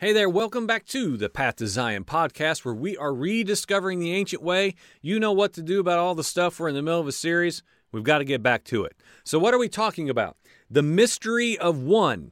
Hey 0.00 0.12
there, 0.12 0.28
welcome 0.28 0.64
back 0.64 0.86
to 0.86 1.16
the 1.16 1.28
Path 1.28 1.56
to 1.56 1.66
Zion 1.66 2.04
podcast 2.04 2.64
where 2.64 2.72
we 2.72 2.96
are 2.96 3.12
rediscovering 3.12 3.98
the 3.98 4.14
ancient 4.14 4.40
way. 4.40 4.76
You 5.02 5.18
know 5.18 5.32
what 5.32 5.52
to 5.54 5.60
do 5.60 5.80
about 5.80 5.98
all 5.98 6.14
the 6.14 6.22
stuff. 6.22 6.60
We're 6.60 6.68
in 6.68 6.76
the 6.76 6.82
middle 6.82 7.00
of 7.00 7.08
a 7.08 7.12
series. 7.12 7.64
We've 7.90 8.04
got 8.04 8.18
to 8.18 8.24
get 8.24 8.40
back 8.40 8.62
to 8.66 8.84
it. 8.84 8.94
So, 9.24 9.40
what 9.40 9.54
are 9.54 9.58
we 9.58 9.68
talking 9.68 10.08
about? 10.08 10.36
The 10.70 10.84
mystery 10.84 11.58
of 11.58 11.82
one, 11.82 12.30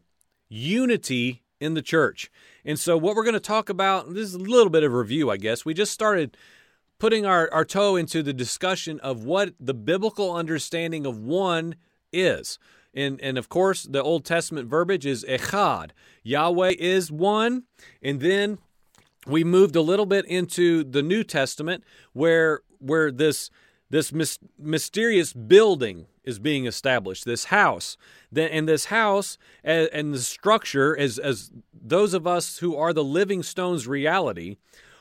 unity 0.49 1.43
in 1.59 1.75
the 1.75 1.83
church. 1.83 2.31
And 2.65 2.79
so, 2.79 2.97
what 2.97 3.17
we're 3.17 3.25
going 3.25 3.35
to 3.35 3.41
talk 3.41 3.69
about, 3.69 4.15
this 4.15 4.29
is 4.29 4.35
a 4.35 4.39
little 4.39 4.71
bit 4.71 4.85
of 4.85 4.93
review, 4.93 5.29
I 5.29 5.37
guess. 5.37 5.65
We 5.65 5.75
just 5.75 5.91
started 5.91 6.37
putting 7.01 7.27
our, 7.27 7.53
our 7.53 7.65
toe 7.65 7.97
into 7.97 8.23
the 8.23 8.33
discussion 8.33 9.01
of 9.01 9.25
what 9.25 9.55
the 9.59 9.75
biblical 9.75 10.33
understanding 10.33 11.05
of 11.05 11.19
one 11.19 11.75
is. 12.13 12.61
And, 12.97 13.21
and 13.21 13.37
of 13.37 13.51
course, 13.51 13.83
the 13.83 14.03
Old 14.03 14.25
Testament 14.25 14.69
verbiage 14.69 15.05
is 15.05 15.25
echad. 15.29 15.91
Yahweh 16.23 16.73
is 16.79 17.13
one. 17.13 17.65
And 18.03 18.21
then 18.21 18.59
we 19.27 19.45
moved 19.45 19.77
a 19.77 19.83
little 19.83 20.07
bit 20.07 20.25
into 20.25 20.83
the 20.83 21.03
New 21.03 21.23
Testament 21.23 21.85
where, 22.15 22.63
where 22.79 23.13
this, 23.13 23.51
this 23.91 24.13
mis- 24.13 24.39
mysterious 24.59 25.35
building 25.35 26.07
is 26.25 26.39
being 26.39 26.67
established, 26.67 27.27
this 27.27 27.45
house. 27.45 27.99
And 28.35 28.67
this 28.67 28.87
house 28.87 29.37
and 29.63 30.15
the 30.15 30.19
structure, 30.19 30.97
as, 30.97 31.19
as 31.19 31.51
those 31.73 32.15
of 32.15 32.27
us 32.27 32.59
who 32.59 32.75
are 32.77 32.95
the 32.95 33.05
living 33.05 33.43
stones 33.43 33.87
reality, 33.87 34.57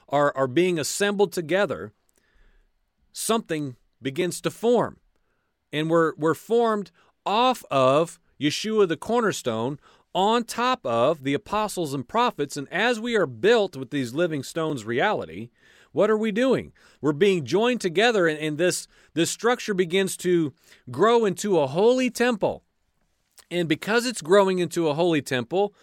are, 0.09 0.35
are 0.35 0.47
being 0.47 0.77
assembled 0.77 1.31
together, 1.31 1.93
something 3.13 3.77
begins 4.01 4.41
to 4.41 4.51
form. 4.51 4.97
And 5.71 5.89
we're, 5.89 6.13
we're 6.15 6.35
formed 6.35 6.91
off 7.25 7.63
of 7.71 8.19
Yeshua 8.39 8.87
the 8.87 8.97
cornerstone, 8.97 9.79
on 10.13 10.45
top 10.45 10.85
of 10.85 11.23
the 11.23 11.33
apostles 11.33 11.93
and 11.93 12.07
prophets. 12.07 12.55
And 12.55 12.71
as 12.71 12.99
we 12.99 13.15
are 13.15 13.25
built 13.25 13.75
with 13.75 13.91
these 13.91 14.13
living 14.13 14.43
stones 14.43 14.85
reality, 14.85 15.49
what 15.91 16.09
are 16.09 16.17
we 16.17 16.31
doing? 16.31 16.71
We're 17.01 17.11
being 17.11 17.45
joined 17.45 17.81
together, 17.81 18.25
and, 18.27 18.39
and 18.39 18.57
this, 18.57 18.87
this 19.13 19.29
structure 19.29 19.73
begins 19.73 20.15
to 20.17 20.53
grow 20.89 21.25
into 21.25 21.59
a 21.59 21.67
holy 21.67 22.09
temple. 22.09 22.63
And 23.51 23.67
because 23.67 24.05
it's 24.05 24.21
growing 24.21 24.59
into 24.59 24.87
a 24.87 24.93
holy 24.93 25.21
temple, 25.21 25.73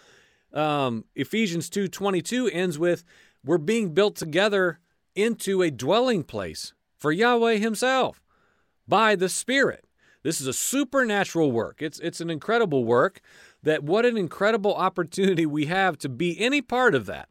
um, 0.52 1.04
Ephesians 1.14 1.68
2.22 1.70 2.50
ends 2.52 2.78
with, 2.78 3.04
we're 3.44 3.58
being 3.58 3.92
built 3.92 4.16
together 4.16 4.80
into 5.14 5.62
a 5.62 5.70
dwelling 5.70 6.24
place 6.24 6.72
for 6.98 7.12
Yahweh 7.12 7.56
himself 7.56 8.22
by 8.88 9.14
the 9.14 9.28
Spirit. 9.28 9.84
This 10.22 10.40
is 10.40 10.46
a 10.46 10.52
supernatural 10.52 11.50
work. 11.52 11.82
It's 11.82 11.98
it's 12.00 12.20
an 12.20 12.30
incredible 12.30 12.84
work 12.84 13.20
that 13.62 13.82
what 13.82 14.06
an 14.06 14.16
incredible 14.16 14.74
opportunity 14.74 15.46
we 15.46 15.66
have 15.66 15.98
to 15.98 16.08
be 16.08 16.40
any 16.40 16.62
part 16.62 16.94
of 16.94 17.06
that. 17.06 17.28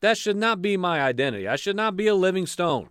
That 0.00 0.16
should 0.16 0.36
not 0.36 0.62
be 0.62 0.76
my 0.76 1.00
identity. 1.00 1.46
I 1.46 1.56
should 1.56 1.76
not 1.76 1.96
be 1.96 2.06
a 2.06 2.14
living 2.14 2.46
stone. 2.46 2.88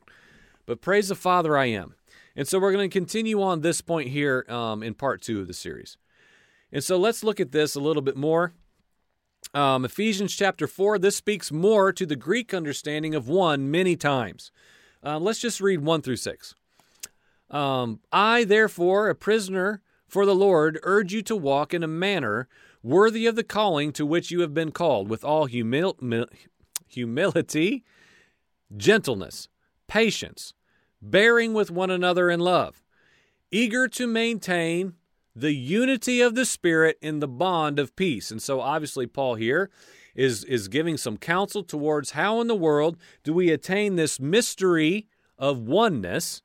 But 0.66 0.82
praise 0.82 1.08
the 1.08 1.16
Father, 1.16 1.58
I 1.58 1.66
am. 1.66 1.96
And 2.36 2.48
so 2.48 2.60
we're 2.60 2.72
going 2.72 2.90
to 2.90 2.94
continue 2.94 3.42
on 3.42 3.62
this 3.62 3.82
point 3.82 4.10
here 4.10 4.46
um, 4.48 4.84
in 4.84 4.94
part 4.94 5.22
two 5.22 5.42
of 5.42 5.48
the 5.48 5.54
series. 5.54 5.98
And 6.72 6.84
so 6.84 6.98
let's 6.98 7.24
look 7.24 7.40
at 7.40 7.52
this 7.52 7.76
a 7.76 7.80
little 7.80 8.04
bit 8.04 8.16
more. 8.16 8.54
Um, 9.54 9.84
Ephesians 9.84 10.36
chapter 10.36 10.68
4, 10.68 11.00
this 11.00 11.16
speaks 11.16 11.52
more 11.52 11.92
to 11.92 12.06
the 12.06 12.16
Greek 12.16 12.54
understanding 12.54 13.16
of 13.16 13.28
one 13.28 13.72
many 13.72 13.96
times. 13.96 14.52
Uh, 15.04 15.18
let's 15.18 15.40
just 15.40 15.60
read 15.60 15.82
1 15.82 16.02
through 16.04 16.18
6. 16.18 16.54
Um, 17.50 18.00
I, 18.12 18.44
therefore, 18.44 19.10
a 19.10 19.16
prisoner 19.16 19.82
for 20.08 20.26
the 20.26 20.36
Lord, 20.36 20.80
urge 20.84 21.14
you 21.14 21.22
to 21.24 21.36
walk 21.36 21.74
in 21.74 21.84
a 21.84 21.88
manner 21.88 22.48
worthy 22.82 23.26
of 23.26 23.36
the 23.36 23.44
calling 23.44 23.92
to 23.94 24.06
which 24.06 24.32
you 24.32 24.42
have 24.42 24.54
been 24.54 24.72
called, 24.72 25.10
with 25.10 25.24
all 25.24 25.48
humil- 25.48 26.28
humility, 26.88 27.84
gentleness, 28.76 29.48
patience, 29.88 30.54
bearing 31.02 31.54
with 31.54 31.70
one 31.70 31.92
another 31.92 32.30
in 32.30 32.40
love, 32.40 32.84
eager 33.52 33.88
to 33.88 34.08
maintain 34.08 34.94
the 35.36 35.54
unity 35.54 36.22
of 36.22 36.36
the 36.36 36.46
Spirit 36.46 36.98
in 37.02 37.20
the 37.20 37.28
bond 37.28 37.80
of 37.80 37.96
peace. 37.96 38.32
And 38.32 38.42
so, 38.42 38.62
obviously, 38.62 39.08
Paul 39.08 39.36
here 39.36 39.70
is, 40.16 40.44
is 40.46 40.68
giving 40.68 40.98
some 40.98 41.18
counsel 41.18 41.64
towards 41.64 42.12
how 42.12 42.42
in 42.42 42.48
the 42.48 42.56
world 42.56 42.98
do 43.24 43.34
we 43.34 43.52
attain 43.52 43.96
this 43.96 44.20
mystery 44.20 45.08
of 45.38 45.60
oneness 45.60 46.42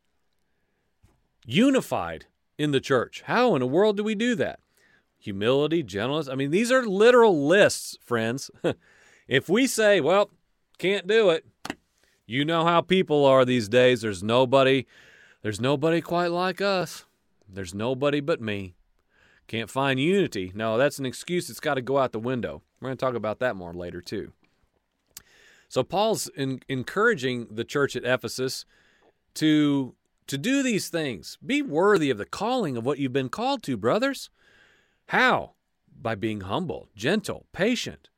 unified 1.44 2.26
in 2.58 2.70
the 2.70 2.80
church. 2.80 3.22
How 3.26 3.54
in 3.54 3.60
the 3.60 3.66
world 3.66 3.96
do 3.96 4.04
we 4.04 4.14
do 4.14 4.34
that? 4.36 4.60
Humility, 5.18 5.82
gentleness. 5.82 6.28
I 6.28 6.34
mean, 6.34 6.50
these 6.50 6.70
are 6.70 6.84
literal 6.84 7.46
lists, 7.46 7.96
friends. 8.02 8.50
if 9.28 9.48
we 9.48 9.66
say, 9.66 10.00
well, 10.00 10.30
can't 10.78 11.06
do 11.06 11.30
it, 11.30 11.46
you 12.26 12.44
know 12.44 12.64
how 12.64 12.80
people 12.80 13.24
are 13.24 13.44
these 13.44 13.68
days. 13.68 14.02
There's 14.02 14.22
nobody, 14.22 14.86
there's 15.42 15.60
nobody 15.60 16.00
quite 16.00 16.30
like 16.30 16.60
us. 16.60 17.04
There's 17.48 17.74
nobody 17.74 18.20
but 18.20 18.40
me. 18.40 18.74
Can't 19.46 19.70
find 19.70 20.00
unity. 20.00 20.52
No, 20.54 20.78
that's 20.78 20.98
an 20.98 21.06
excuse 21.06 21.48
that's 21.48 21.60
got 21.60 21.74
to 21.74 21.82
go 21.82 21.98
out 21.98 22.12
the 22.12 22.18
window. 22.18 22.62
We're 22.80 22.88
going 22.88 22.96
to 22.96 23.04
talk 23.04 23.14
about 23.14 23.40
that 23.40 23.56
more 23.56 23.74
later, 23.74 24.00
too. 24.00 24.32
So, 25.68 25.82
Paul's 25.82 26.28
in, 26.28 26.60
encouraging 26.68 27.48
the 27.50 27.64
church 27.64 27.94
at 27.96 28.04
Ephesus 28.04 28.64
to 29.34 29.94
to 30.26 30.38
do 30.38 30.62
these 30.62 30.88
things. 30.88 31.38
Be 31.44 31.62
worthy 31.62 32.10
of 32.10 32.18
the 32.18 32.24
calling 32.24 32.76
of 32.76 32.84
what 32.84 32.98
you've 32.98 33.12
been 33.12 33.28
called 33.28 33.62
to, 33.64 33.76
brothers. 33.76 34.30
How? 35.08 35.52
By 36.00 36.14
being 36.14 36.42
humble, 36.42 36.88
gentle, 36.96 37.46
patient. 37.52 38.08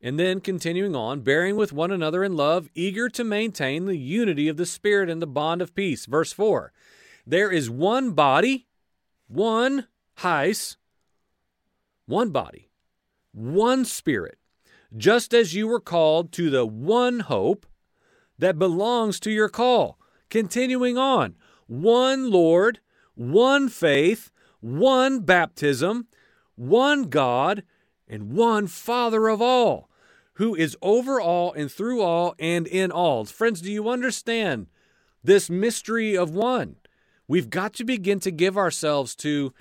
And 0.00 0.18
then 0.18 0.40
continuing 0.40 0.94
on, 0.94 1.20
bearing 1.20 1.56
with 1.56 1.72
one 1.72 1.90
another 1.90 2.22
in 2.22 2.36
love, 2.36 2.68
eager 2.74 3.08
to 3.10 3.24
maintain 3.24 3.86
the 3.86 3.96
unity 3.96 4.48
of 4.48 4.56
the 4.56 4.66
Spirit 4.66 5.08
and 5.08 5.22
the 5.22 5.26
bond 5.26 5.62
of 5.62 5.74
peace. 5.74 6.06
Verse 6.06 6.32
4 6.32 6.72
There 7.26 7.50
is 7.50 7.70
one 7.70 8.12
body, 8.12 8.66
one 9.28 9.86
heis, 10.18 10.76
one 12.06 12.30
body, 12.30 12.68
one 13.32 13.84
Spirit, 13.84 14.38
just 14.94 15.32
as 15.32 15.54
you 15.54 15.66
were 15.66 15.80
called 15.80 16.32
to 16.32 16.50
the 16.50 16.66
one 16.66 17.20
hope 17.20 17.66
that 18.38 18.58
belongs 18.58 19.18
to 19.20 19.30
your 19.30 19.48
call. 19.48 19.98
Continuing 20.34 20.98
on, 20.98 21.36
one 21.68 22.28
Lord, 22.28 22.80
one 23.14 23.68
faith, 23.68 24.32
one 24.60 25.20
baptism, 25.20 26.08
one 26.56 27.04
God, 27.04 27.62
and 28.08 28.32
one 28.32 28.66
Father 28.66 29.28
of 29.28 29.40
all, 29.40 29.88
who 30.32 30.56
is 30.56 30.76
over 30.82 31.20
all 31.20 31.52
and 31.52 31.70
through 31.70 32.02
all 32.02 32.34
and 32.40 32.66
in 32.66 32.90
all. 32.90 33.24
Friends, 33.26 33.60
do 33.60 33.70
you 33.70 33.88
understand 33.88 34.66
this 35.22 35.48
mystery 35.48 36.16
of 36.16 36.34
one? 36.34 36.78
We've 37.28 37.48
got 37.48 37.72
to 37.74 37.84
begin 37.84 38.18
to 38.18 38.32
give 38.32 38.58
ourselves 38.58 39.14
to 39.18 39.54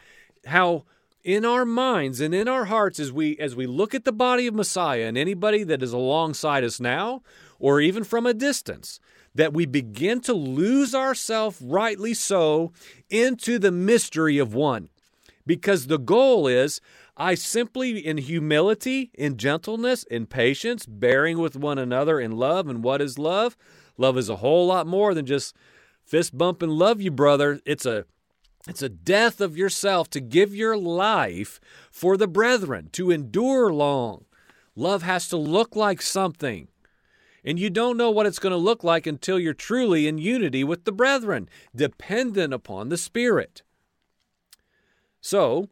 how 0.47 0.85
in 1.23 1.45
our 1.45 1.65
minds 1.65 2.19
and 2.19 2.33
in 2.33 2.47
our 2.47 2.65
hearts 2.65 2.99
as 2.99 3.11
we 3.11 3.37
as 3.37 3.55
we 3.55 3.67
look 3.67 3.93
at 3.93 4.05
the 4.05 4.11
body 4.11 4.47
of 4.47 4.55
Messiah 4.55 5.03
and 5.03 5.19
anybody 5.19 5.63
that 5.65 5.83
is 5.83 5.93
alongside 5.93 6.63
us 6.63 6.79
now 6.79 7.21
or 7.59 7.79
even 7.79 8.03
from 8.03 8.25
a 8.25 8.33
distance 8.33 8.99
that 9.35 9.53
we 9.53 9.65
begin 9.65 10.21
to 10.21 10.33
lose 10.33 10.93
ourselves, 10.93 11.61
rightly 11.61 12.13
so, 12.13 12.71
into 13.09 13.57
the 13.59 13.71
mystery 13.71 14.37
of 14.37 14.53
one. 14.53 14.89
Because 15.45 15.87
the 15.87 15.99
goal 15.99 16.47
is 16.47 16.79
I 17.15 17.35
simply, 17.35 17.99
in 17.99 18.17
humility, 18.17 19.11
in 19.13 19.37
gentleness, 19.37 20.03
in 20.03 20.25
patience, 20.25 20.85
bearing 20.85 21.37
with 21.37 21.55
one 21.55 21.77
another 21.77 22.19
in 22.19 22.31
love. 22.31 22.67
And 22.67 22.83
what 22.83 23.01
is 23.01 23.19
love? 23.19 23.55
Love 23.97 24.17
is 24.17 24.29
a 24.29 24.37
whole 24.37 24.65
lot 24.65 24.87
more 24.87 25.13
than 25.13 25.25
just 25.25 25.55
fist 26.03 26.35
bump 26.35 26.61
and 26.63 26.71
love 26.71 27.01
you, 27.01 27.11
brother. 27.11 27.59
It's 27.65 27.85
a 27.85 28.05
it's 28.67 28.81
a 28.81 28.89
death 28.89 29.41
of 29.41 29.57
yourself 29.57 30.09
to 30.11 30.21
give 30.21 30.55
your 30.55 30.77
life 30.77 31.59
for 31.91 32.15
the 32.15 32.27
brethren, 32.27 32.89
to 32.93 33.11
endure 33.11 33.73
long. 33.73 34.25
Love 34.75 35.03
has 35.03 35.27
to 35.27 35.37
look 35.37 35.75
like 35.75 36.01
something. 36.01 36.69
And 37.45 37.59
you 37.59 37.69
don't 37.69 37.97
know 37.97 38.09
what 38.09 38.25
it's 38.25 38.39
going 38.39 38.51
to 38.51 38.57
look 38.57 38.83
like 38.83 39.05
until 39.05 39.39
you're 39.39 39.53
truly 39.53 40.07
in 40.07 40.17
unity 40.17 40.63
with 40.63 40.85
the 40.85 40.91
brethren, 40.91 41.49
dependent 41.75 42.53
upon 42.53 42.89
the 42.89 42.97
Spirit. 42.97 43.63
So, 45.19 45.69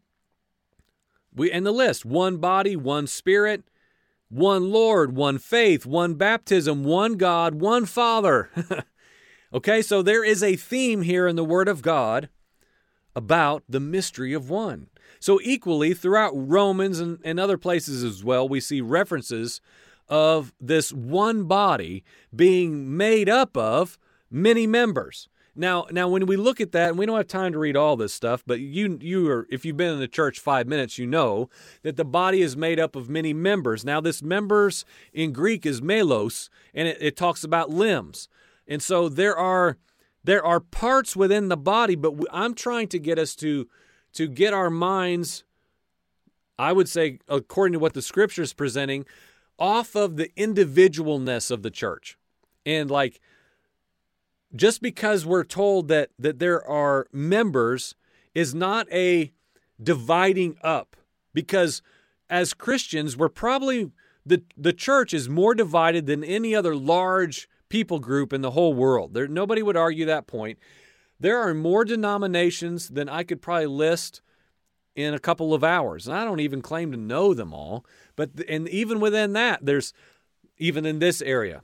we 1.33 1.51
in 1.51 1.63
the 1.63 1.71
list 1.71 2.05
one 2.05 2.37
body, 2.37 2.75
one 2.75 3.07
Spirit, 3.07 3.63
one 4.29 4.71
Lord, 4.71 5.15
one 5.15 5.37
faith, 5.37 5.85
one 5.85 6.15
baptism, 6.15 6.83
one 6.83 7.15
God, 7.15 7.55
one 7.55 7.85
Father. 7.85 8.49
okay, 9.53 9.81
so 9.81 10.01
there 10.01 10.23
is 10.23 10.43
a 10.43 10.55
theme 10.55 11.01
here 11.01 11.27
in 11.27 11.35
the 11.35 11.43
Word 11.43 11.67
of 11.67 11.81
God 11.81 12.29
about 13.15 13.63
the 13.67 13.79
mystery 13.79 14.33
of 14.33 14.49
one. 14.49 14.87
So, 15.19 15.39
equally, 15.43 15.93
throughout 15.93 16.31
Romans 16.33 16.99
and, 16.99 17.19
and 17.23 17.39
other 17.39 17.57
places 17.57 18.03
as 18.03 18.23
well, 18.23 18.47
we 18.47 18.59
see 18.59 18.81
references 18.81 19.61
of 20.11 20.53
this 20.59 20.91
one 20.91 21.45
body 21.45 22.03
being 22.35 22.95
made 22.95 23.29
up 23.29 23.55
of 23.55 23.97
many 24.29 24.67
members. 24.67 25.29
Now, 25.55 25.87
now 25.89 26.07
when 26.09 26.25
we 26.25 26.35
look 26.35 26.61
at 26.61 26.73
that, 26.73 26.89
and 26.89 26.99
we 26.99 27.05
don't 27.05 27.17
have 27.17 27.27
time 27.27 27.53
to 27.53 27.59
read 27.59 27.75
all 27.75 27.95
this 27.95 28.13
stuff, 28.13 28.43
but 28.45 28.59
you 28.59 28.99
you 29.01 29.29
are 29.29 29.47
if 29.49 29.65
you've 29.65 29.77
been 29.77 29.93
in 29.93 29.99
the 29.99 30.07
church 30.07 30.39
5 30.39 30.67
minutes, 30.67 30.97
you 30.97 31.07
know 31.07 31.49
that 31.83 31.95
the 31.95 32.05
body 32.05 32.41
is 32.41 32.55
made 32.55 32.79
up 32.79 32.95
of 32.95 33.09
many 33.09 33.33
members. 33.33 33.83
Now, 33.83 33.99
this 33.99 34.21
members 34.21 34.85
in 35.13 35.33
Greek 35.33 35.65
is 35.65 35.81
melos, 35.81 36.49
and 36.73 36.87
it, 36.87 36.97
it 37.01 37.17
talks 37.17 37.43
about 37.43 37.69
limbs. 37.69 38.29
And 38.67 38.81
so 38.81 39.09
there 39.09 39.35
are 39.35 39.77
there 40.23 40.45
are 40.45 40.59
parts 40.59 41.15
within 41.15 41.49
the 41.49 41.57
body, 41.57 41.95
but 41.95 42.13
I'm 42.31 42.53
trying 42.53 42.87
to 42.89 42.99
get 42.99 43.17
us 43.17 43.35
to 43.37 43.67
to 44.13 44.27
get 44.27 44.53
our 44.53 44.69
minds 44.69 45.43
I 46.61 46.73
would 46.73 46.87
say 46.87 47.19
according 47.27 47.73
to 47.73 47.79
what 47.79 47.93
the 47.93 48.01
scripture 48.01 48.43
is 48.43 48.53
presenting 48.53 49.05
off 49.61 49.95
of 49.95 50.17
the 50.17 50.31
individualness 50.35 51.51
of 51.51 51.61
the 51.61 51.69
church. 51.69 52.17
And 52.65 52.89
like 52.89 53.21
just 54.53 54.81
because 54.81 55.25
we're 55.25 55.43
told 55.43 55.87
that 55.87 56.09
that 56.17 56.39
there 56.39 56.67
are 56.67 57.05
members 57.13 57.95
is 58.33 58.55
not 58.55 58.91
a 58.91 59.31
dividing 59.81 60.57
up 60.63 60.97
because 61.33 61.83
as 62.29 62.55
Christians 62.55 63.15
we're 63.15 63.29
probably 63.29 63.91
the 64.25 64.43
the 64.57 64.73
church 64.73 65.13
is 65.13 65.29
more 65.29 65.53
divided 65.53 66.07
than 66.07 66.23
any 66.23 66.55
other 66.55 66.75
large 66.75 67.47
people 67.69 67.99
group 67.99 68.33
in 68.33 68.41
the 68.41 68.51
whole 68.51 68.73
world. 68.73 69.13
There 69.13 69.27
nobody 69.27 69.61
would 69.61 69.77
argue 69.77 70.05
that 70.05 70.25
point. 70.25 70.57
There 71.19 71.37
are 71.37 71.53
more 71.53 71.85
denominations 71.85 72.89
than 72.89 73.07
I 73.07 73.23
could 73.23 73.43
probably 73.43 73.67
list 73.67 74.21
in 74.95 75.13
a 75.13 75.19
couple 75.19 75.53
of 75.53 75.63
hours. 75.63 76.07
And 76.07 76.15
I 76.15 76.25
don't 76.25 76.39
even 76.39 76.61
claim 76.61 76.91
to 76.91 76.97
know 76.97 77.33
them 77.33 77.53
all, 77.53 77.85
but 78.21 78.47
and 78.47 78.69
even 78.69 78.99
within 78.99 79.33
that 79.33 79.65
there's 79.65 79.93
even 80.57 80.85
in 80.85 80.99
this 80.99 81.21
area 81.23 81.63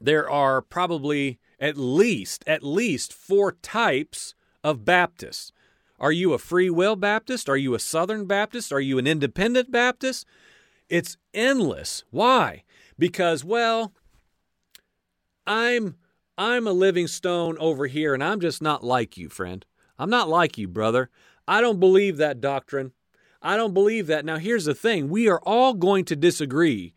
there 0.00 0.28
are 0.28 0.62
probably 0.62 1.38
at 1.60 1.76
least 1.76 2.42
at 2.46 2.62
least 2.62 3.12
four 3.12 3.52
types 3.52 4.34
of 4.62 4.84
Baptists. 4.84 5.52
Are 6.00 6.12
you 6.12 6.32
a 6.32 6.38
free 6.38 6.70
will 6.70 6.96
Baptist? 6.96 7.48
Are 7.48 7.56
you 7.56 7.74
a 7.74 7.78
Southern 7.78 8.26
Baptist? 8.26 8.72
Are 8.72 8.80
you 8.80 8.98
an 8.98 9.06
independent 9.06 9.70
Baptist? 9.70 10.26
It's 10.88 11.16
endless. 11.32 12.04
Why? 12.10 12.64
Because 12.98 13.44
well, 13.44 13.92
I'm 15.46 15.96
I'm 16.36 16.66
a 16.66 16.72
living 16.72 17.06
stone 17.06 17.56
over 17.58 17.86
here 17.86 18.14
and 18.14 18.24
I'm 18.24 18.40
just 18.40 18.60
not 18.60 18.82
like 18.82 19.16
you, 19.16 19.28
friend. 19.28 19.64
I'm 19.98 20.10
not 20.10 20.28
like 20.28 20.58
you, 20.58 20.66
brother. 20.66 21.10
I 21.46 21.60
don't 21.60 21.78
believe 21.78 22.16
that 22.16 22.40
doctrine. 22.40 22.92
I 23.44 23.56
don't 23.58 23.74
believe 23.74 24.06
that. 24.06 24.24
Now 24.24 24.38
here's 24.38 24.64
the 24.64 24.74
thing, 24.74 25.10
we 25.10 25.28
are 25.28 25.40
all 25.40 25.74
going 25.74 26.06
to 26.06 26.16
disagree 26.16 26.94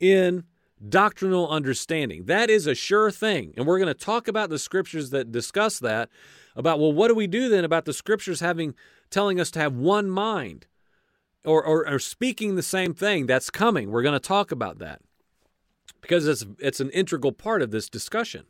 in 0.00 0.44
doctrinal 0.88 1.48
understanding. 1.48 2.24
That 2.24 2.50
is 2.50 2.66
a 2.66 2.74
sure 2.74 3.10
thing. 3.10 3.54
And 3.56 3.66
we're 3.66 3.78
going 3.78 3.86
to 3.86 3.94
talk 3.94 4.26
about 4.26 4.50
the 4.50 4.58
scriptures 4.58 5.10
that 5.10 5.30
discuss 5.30 5.78
that 5.78 6.08
about 6.56 6.80
well 6.80 6.92
what 6.92 7.08
do 7.08 7.14
we 7.14 7.26
do 7.26 7.48
then 7.48 7.64
about 7.64 7.84
the 7.84 7.92
scriptures 7.92 8.40
having 8.40 8.74
telling 9.10 9.40
us 9.40 9.50
to 9.52 9.58
have 9.58 9.74
one 9.74 10.10
mind 10.10 10.66
or 11.44 11.64
or, 11.64 11.88
or 11.88 11.98
speaking 11.98 12.56
the 12.56 12.62
same 12.62 12.94
thing 12.94 13.26
that's 13.26 13.50
coming. 13.50 13.90
We're 13.90 14.02
going 14.02 14.12
to 14.14 14.20
talk 14.20 14.50
about 14.50 14.78
that. 14.78 15.00
Because 16.00 16.26
it's 16.26 16.44
it's 16.58 16.80
an 16.80 16.90
integral 16.90 17.32
part 17.32 17.62
of 17.62 17.70
this 17.70 17.88
discussion. 17.88 18.46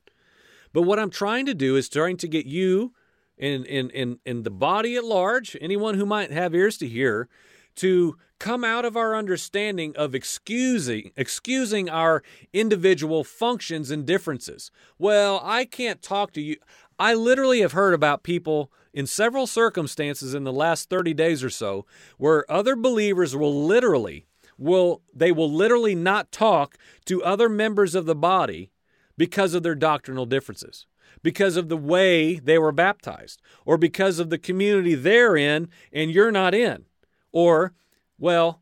But 0.72 0.82
what 0.82 0.98
I'm 0.98 1.10
trying 1.10 1.44
to 1.46 1.54
do 1.54 1.76
is 1.76 1.88
trying 1.88 2.16
to 2.18 2.28
get 2.28 2.46
you 2.46 2.94
in 3.42 3.64
in 3.64 3.90
in 3.90 4.18
in 4.24 4.44
the 4.44 4.50
body 4.50 4.96
at 4.96 5.04
large, 5.04 5.56
anyone 5.60 5.96
who 5.96 6.06
might 6.06 6.30
have 6.30 6.54
ears 6.54 6.78
to 6.78 6.86
hear, 6.86 7.28
to 7.74 8.16
come 8.38 8.62
out 8.62 8.84
of 8.84 8.96
our 8.96 9.16
understanding 9.16 9.94
of 9.96 10.14
excusing 10.14 11.10
excusing 11.16 11.90
our 11.90 12.22
individual 12.52 13.24
functions 13.24 13.90
and 13.90 14.06
differences. 14.06 14.70
Well, 14.96 15.40
I 15.42 15.64
can't 15.64 16.00
talk 16.00 16.32
to 16.34 16.40
you. 16.40 16.56
I 17.00 17.14
literally 17.14 17.60
have 17.62 17.72
heard 17.72 17.94
about 17.94 18.22
people 18.22 18.70
in 18.94 19.06
several 19.06 19.48
circumstances 19.48 20.34
in 20.34 20.44
the 20.44 20.52
last 20.52 20.88
30 20.88 21.12
days 21.14 21.42
or 21.42 21.50
so 21.50 21.84
where 22.18 22.50
other 22.50 22.76
believers 22.76 23.34
will 23.34 23.66
literally 23.66 24.24
will 24.56 25.02
they 25.12 25.32
will 25.32 25.50
literally 25.50 25.96
not 25.96 26.30
talk 26.30 26.76
to 27.06 27.24
other 27.24 27.48
members 27.48 27.96
of 27.96 28.06
the 28.06 28.14
body 28.14 28.70
because 29.16 29.54
of 29.54 29.64
their 29.64 29.74
doctrinal 29.74 30.26
differences 30.26 30.86
because 31.22 31.56
of 31.56 31.68
the 31.68 31.76
way 31.76 32.36
they 32.36 32.58
were 32.58 32.72
baptized 32.72 33.40
or 33.64 33.76
because 33.76 34.18
of 34.18 34.30
the 34.30 34.38
community 34.38 34.94
they're 34.94 35.36
in 35.36 35.68
and 35.92 36.10
you're 36.10 36.32
not 36.32 36.54
in 36.54 36.84
or 37.32 37.72
well, 38.18 38.60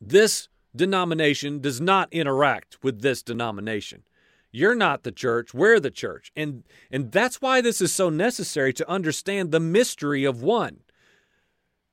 this 0.00 0.48
denomination 0.74 1.60
does 1.60 1.80
not 1.80 2.12
interact 2.12 2.78
with 2.82 3.02
this 3.02 3.22
denomination. 3.22 4.04
You're 4.52 4.74
not 4.74 5.02
the 5.02 5.12
church, 5.12 5.54
we're 5.54 5.80
the 5.80 5.90
church. 5.90 6.32
And 6.36 6.64
and 6.90 7.10
that's 7.12 7.40
why 7.40 7.60
this 7.60 7.80
is 7.80 7.94
so 7.94 8.10
necessary 8.10 8.72
to 8.74 8.88
understand 8.88 9.50
the 9.50 9.60
mystery 9.60 10.24
of 10.24 10.42
one. 10.42 10.80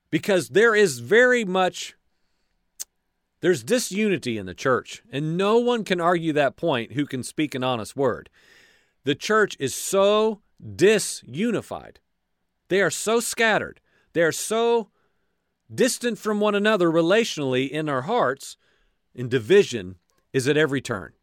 Because 0.09 0.49
there 0.49 0.73
is 0.73 0.99
very 0.99 1.43
much 1.43 1.95
there's 3.41 3.63
disunity 3.63 4.37
in 4.37 4.47
the 4.47 4.55
church, 4.55 5.03
and 5.11 5.37
no 5.37 5.59
one 5.59 5.83
can 5.83 6.01
argue 6.01 6.33
that 6.33 6.55
point 6.55 6.93
who 6.93 7.05
can 7.05 7.21
speak 7.21 7.53
an 7.53 7.63
honest 7.63 7.95
word. 7.95 8.29
The 9.07 9.15
church 9.15 9.55
is 9.57 9.73
so 9.73 10.41
disunified. 10.61 11.95
They 12.67 12.81
are 12.81 12.91
so 12.91 13.21
scattered. 13.21 13.79
They 14.11 14.21
are 14.21 14.33
so 14.33 14.89
distant 15.73 16.19
from 16.19 16.41
one 16.41 16.55
another 16.55 16.91
relationally 16.91 17.69
in 17.69 17.87
our 17.87 18.01
hearts, 18.01 18.57
and 19.15 19.31
division 19.31 19.95
is 20.33 20.45
at 20.45 20.57
every 20.57 20.81
turn. 20.81 21.13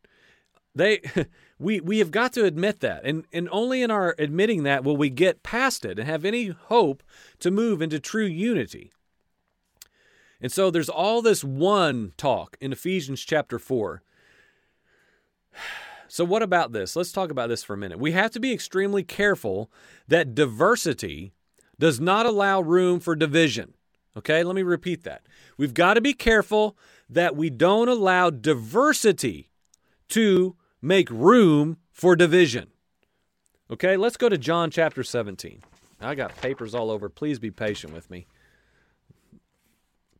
They 0.74 1.02
we 1.58 1.78
we 1.78 1.98
have 1.98 2.10
got 2.10 2.32
to 2.32 2.46
admit 2.46 2.80
that. 2.80 3.04
And 3.04 3.26
and 3.34 3.50
only 3.52 3.82
in 3.82 3.90
our 3.90 4.14
admitting 4.18 4.62
that 4.62 4.82
will 4.82 4.96
we 4.96 5.10
get 5.10 5.42
past 5.42 5.84
it 5.84 5.98
and 5.98 6.08
have 6.08 6.24
any 6.24 6.46
hope 6.46 7.02
to 7.40 7.50
move 7.50 7.82
into 7.82 8.00
true 8.00 8.24
unity. 8.24 8.92
And 10.40 10.50
so 10.50 10.70
there's 10.70 10.88
all 10.88 11.20
this 11.20 11.44
one 11.44 12.14
talk 12.16 12.56
in 12.62 12.72
Ephesians 12.72 13.20
chapter 13.20 13.58
4. 13.58 14.02
So, 16.14 16.24
what 16.24 16.44
about 16.44 16.70
this? 16.70 16.94
Let's 16.94 17.10
talk 17.10 17.32
about 17.32 17.48
this 17.48 17.64
for 17.64 17.74
a 17.74 17.76
minute. 17.76 17.98
We 17.98 18.12
have 18.12 18.30
to 18.30 18.38
be 18.38 18.52
extremely 18.52 19.02
careful 19.02 19.68
that 20.06 20.32
diversity 20.32 21.32
does 21.76 21.98
not 21.98 22.24
allow 22.24 22.60
room 22.60 23.00
for 23.00 23.16
division. 23.16 23.74
Okay, 24.16 24.44
let 24.44 24.54
me 24.54 24.62
repeat 24.62 25.02
that. 25.02 25.22
We've 25.56 25.74
got 25.74 25.94
to 25.94 26.00
be 26.00 26.14
careful 26.14 26.78
that 27.10 27.34
we 27.34 27.50
don't 27.50 27.88
allow 27.88 28.30
diversity 28.30 29.50
to 30.10 30.54
make 30.80 31.10
room 31.10 31.78
for 31.90 32.14
division. 32.14 32.68
Okay, 33.68 33.96
let's 33.96 34.16
go 34.16 34.28
to 34.28 34.38
John 34.38 34.70
chapter 34.70 35.02
17. 35.02 35.62
I 36.00 36.14
got 36.14 36.36
papers 36.36 36.76
all 36.76 36.92
over. 36.92 37.08
Please 37.08 37.40
be 37.40 37.50
patient 37.50 37.92
with 37.92 38.08
me. 38.08 38.28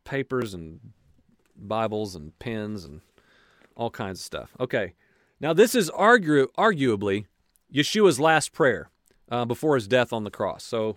Papers 0.03 0.53
and 0.53 0.81
Bibles 1.55 2.15
and 2.15 2.37
pens 2.37 2.83
and 2.83 2.99
all 3.77 3.89
kinds 3.89 4.19
of 4.19 4.25
stuff. 4.25 4.51
Okay, 4.59 4.93
now 5.39 5.53
this 5.53 5.75
is 5.75 5.89
argu- 5.91 6.47
arguably 6.57 7.25
Yeshua's 7.73 8.19
last 8.19 8.51
prayer 8.51 8.89
uh, 9.29 9.45
before 9.45 9.75
his 9.75 9.87
death 9.87 10.13
on 10.13 10.23
the 10.23 10.31
cross. 10.31 10.63
So 10.63 10.95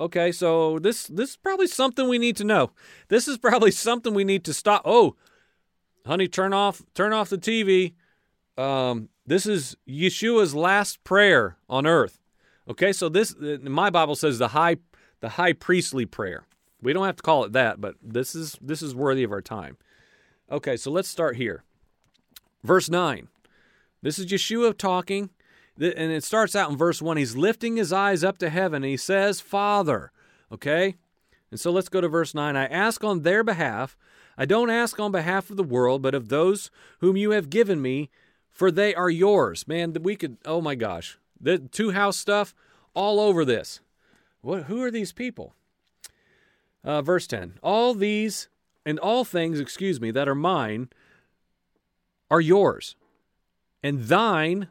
Okay, 0.00 0.32
so 0.32 0.80
this 0.80 1.06
this 1.06 1.30
is 1.30 1.36
probably 1.36 1.68
something 1.68 2.08
we 2.08 2.18
need 2.18 2.36
to 2.36 2.44
know. 2.44 2.72
This 3.08 3.28
is 3.28 3.38
probably 3.38 3.70
something 3.70 4.12
we 4.12 4.24
need 4.24 4.44
to 4.44 4.54
stop. 4.54 4.82
Oh, 4.84 5.14
honey, 6.04 6.26
turn 6.28 6.52
off 6.52 6.82
turn 6.94 7.12
off 7.12 7.30
the 7.30 7.38
TV. 7.38 7.94
Um, 8.60 9.08
this 9.26 9.46
is 9.46 9.76
Yeshua's 9.88 10.54
last 10.54 11.02
prayer 11.04 11.56
on 11.68 11.86
earth. 11.86 12.20
Okay, 12.68 12.92
so 12.92 13.08
this 13.08 13.34
my 13.38 13.90
Bible 13.90 14.16
says 14.16 14.38
the 14.38 14.48
high 14.48 14.76
the 15.20 15.30
high 15.30 15.52
priestly 15.52 16.06
prayer. 16.06 16.46
We 16.82 16.92
don't 16.92 17.06
have 17.06 17.16
to 17.16 17.22
call 17.22 17.44
it 17.44 17.52
that, 17.52 17.80
but 17.80 17.94
this 18.02 18.34
is 18.34 18.58
this 18.60 18.82
is 18.82 18.94
worthy 18.94 19.22
of 19.22 19.30
our 19.30 19.42
time. 19.42 19.76
Okay, 20.50 20.76
so 20.76 20.90
let's 20.90 21.08
start 21.08 21.36
here. 21.36 21.62
Verse 22.62 22.90
9. 22.90 23.28
This 24.04 24.18
is 24.18 24.26
Yeshua 24.26 24.76
talking 24.76 25.30
and 25.80 26.12
it 26.12 26.22
starts 26.22 26.54
out 26.54 26.70
in 26.70 26.76
verse 26.76 27.00
1. 27.00 27.16
He's 27.16 27.36
lifting 27.36 27.78
his 27.78 27.90
eyes 27.90 28.22
up 28.22 28.36
to 28.38 28.50
heaven 28.50 28.82
and 28.82 28.90
he 28.90 28.98
says, 28.98 29.40
Father. 29.40 30.12
Okay? 30.52 30.96
And 31.50 31.58
so 31.58 31.70
let's 31.70 31.88
go 31.88 32.02
to 32.02 32.08
verse 32.08 32.34
9. 32.34 32.54
I 32.54 32.66
ask 32.66 33.02
on 33.02 33.22
their 33.22 33.42
behalf. 33.42 33.96
I 34.36 34.44
don't 34.44 34.68
ask 34.68 35.00
on 35.00 35.10
behalf 35.10 35.48
of 35.48 35.56
the 35.56 35.62
world, 35.64 36.02
but 36.02 36.14
of 36.14 36.28
those 36.28 36.70
whom 37.00 37.16
you 37.16 37.30
have 37.30 37.48
given 37.48 37.80
me, 37.80 38.10
for 38.50 38.70
they 38.70 38.94
are 38.94 39.08
yours. 39.08 39.66
Man, 39.66 39.96
we 40.02 40.16
could, 40.16 40.36
oh 40.44 40.60
my 40.60 40.74
gosh. 40.74 41.18
The 41.40 41.58
two 41.58 41.92
house 41.92 42.18
stuff 42.18 42.54
all 42.92 43.18
over 43.18 43.42
this. 43.42 43.80
What, 44.42 44.64
who 44.64 44.82
are 44.82 44.90
these 44.90 45.12
people? 45.12 45.54
Uh, 46.84 47.00
verse 47.00 47.26
10 47.26 47.54
All 47.62 47.94
these 47.94 48.48
and 48.84 48.98
all 48.98 49.24
things, 49.24 49.58
excuse 49.58 49.98
me, 49.98 50.10
that 50.10 50.28
are 50.28 50.34
mine 50.34 50.90
are 52.30 52.42
yours, 52.42 52.96
and 53.84 54.04
thine 54.04 54.68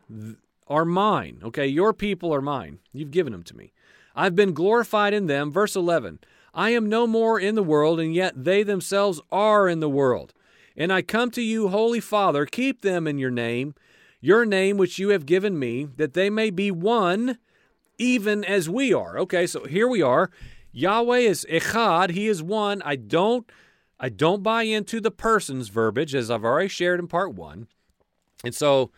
are 0.68 0.84
mine. 0.84 1.40
Okay, 1.44 1.68
your 1.68 1.94
people 1.94 2.34
are 2.34 2.42
mine. 2.42 2.80
You've 2.92 3.12
given 3.12 3.32
them 3.32 3.44
to 3.44 3.56
me. 3.56 3.72
I've 4.16 4.36
been 4.36 4.54
glorified 4.54 5.14
in 5.14 5.28
them. 5.28 5.52
Verse 5.52 5.76
11 5.76 6.20
I 6.54 6.72
am 6.72 6.90
no 6.90 7.06
more 7.08 7.40
in 7.40 7.56
the 7.56 7.64
world, 7.64 8.00
and 8.00 8.14
yet 8.14 8.44
they 8.44 8.64
themselves 8.64 9.22
are 9.32 9.70
in 9.70 9.80
the 9.80 9.90
world. 9.90 10.34
And 10.76 10.92
I 10.92 11.04
come 11.04 11.30
to 11.32 11.42
you, 11.42 11.68
Holy 11.70 12.00
Father, 12.00 12.48
keep 12.48 12.82
them 12.82 13.08
in 13.08 13.20
your 13.20 13.32
name, 13.32 13.76
your 14.20 14.46
name 14.46 14.78
which 14.78 14.98
you 14.98 15.10
have 15.10 15.28
given 15.28 15.60
me, 15.60 15.86
that 15.98 16.14
they 16.14 16.32
may 16.32 16.50
be 16.50 16.72
one, 16.72 17.38
even 18.00 18.44
as 18.44 18.68
we 18.68 18.92
are. 18.94 19.20
Okay, 19.20 19.46
so 19.46 19.66
here 19.66 19.88
we 19.88 20.02
are. 20.02 20.32
Yahweh 20.72 21.20
is 21.20 21.46
echad, 21.52 22.10
he 22.10 22.28
is 22.28 22.42
one. 22.42 22.82
I 22.84 22.96
don't 22.96 23.48
I 24.00 24.10
don't 24.10 24.42
buy 24.42 24.64
into 24.64 25.00
the 25.00 25.12
person's 25.12 25.70
verbiage 25.70 26.16
as 26.16 26.32
I've 26.32 26.44
already 26.44 26.68
shared 26.68 27.00
in 27.00 27.08
part 27.08 27.36
1. 27.36 27.68
And 28.44 28.54
so 28.54 28.92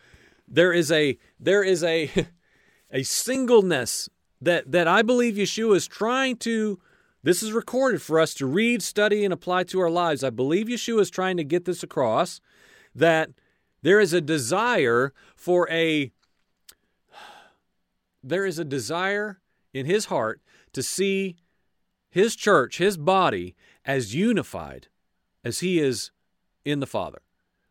there 0.48 0.72
is 0.72 0.90
a 0.92 1.18
there 1.38 1.62
is 1.62 1.82
a 1.82 2.10
a 2.90 3.02
singleness 3.02 4.08
that 4.40 4.70
that 4.70 4.88
I 4.88 5.02
believe 5.02 5.34
Yeshua 5.34 5.76
is 5.76 5.86
trying 5.86 6.36
to 6.38 6.78
this 7.22 7.42
is 7.42 7.52
recorded 7.52 8.00
for 8.02 8.20
us 8.20 8.34
to 8.34 8.46
read, 8.46 8.82
study 8.82 9.24
and 9.24 9.34
apply 9.34 9.64
to 9.64 9.80
our 9.80 9.90
lives. 9.90 10.22
I 10.22 10.30
believe 10.30 10.68
Yeshua 10.68 11.00
is 11.00 11.10
trying 11.10 11.36
to 11.38 11.44
get 11.44 11.64
this 11.64 11.82
across 11.82 12.40
that 12.94 13.30
there 13.82 13.98
is 13.98 14.12
a 14.12 14.20
desire 14.20 15.12
for 15.34 15.68
a 15.70 16.12
there 18.22 18.46
is 18.46 18.58
a 18.58 18.64
desire 18.64 19.40
in 19.74 19.86
his 19.86 20.06
heart 20.06 20.40
to 20.72 20.82
see 20.82 21.36
his 22.10 22.36
church, 22.36 22.78
his 22.78 22.96
body, 22.96 23.54
as 23.84 24.14
unified 24.14 24.88
as 25.44 25.60
he 25.60 25.78
is 25.78 26.10
in 26.64 26.80
the 26.80 26.86
Father. 26.86 27.20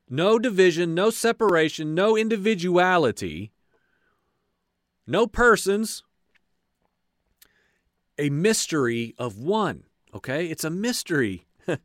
No 0.09 0.37
division, 0.37 0.93
no 0.93 1.09
separation, 1.09 1.95
no 1.95 2.15
individuality, 2.15 3.51
no 5.07 5.25
persons, 5.25 6.03
a 8.17 8.29
mystery 8.29 9.15
of 9.17 9.37
one. 9.37 9.83
Okay? 10.13 10.47
It's 10.47 10.63
a 10.63 10.69
mystery. 10.69 11.47
and 11.67 11.79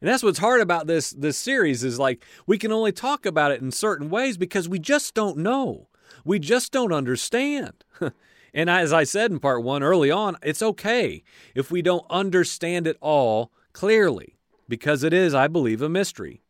that's 0.00 0.22
what's 0.22 0.38
hard 0.38 0.60
about 0.60 0.86
this 0.86 1.10
this 1.10 1.38
series 1.38 1.82
is 1.82 1.98
like 1.98 2.24
we 2.46 2.58
can 2.58 2.72
only 2.72 2.92
talk 2.92 3.24
about 3.26 3.52
it 3.52 3.62
in 3.62 3.72
certain 3.72 4.10
ways 4.10 4.36
because 4.36 4.68
we 4.68 4.78
just 4.78 5.14
don't 5.14 5.38
know. 5.38 5.88
We 6.24 6.38
just 6.38 6.72
don't 6.72 6.92
understand. 6.92 7.84
and 8.54 8.70
as 8.70 8.92
I 8.92 9.04
said 9.04 9.30
in 9.30 9.40
part 9.40 9.64
1 9.64 9.82
early 9.82 10.10
on, 10.10 10.36
it's 10.42 10.62
okay 10.62 11.22
if 11.54 11.70
we 11.70 11.82
don't 11.82 12.06
understand 12.10 12.86
it 12.86 12.98
all 13.00 13.50
clearly 13.72 14.36
because 14.68 15.02
it 15.02 15.12
is 15.12 15.34
I 15.34 15.48
believe 15.48 15.82
a 15.82 15.88
mystery. 15.88 16.42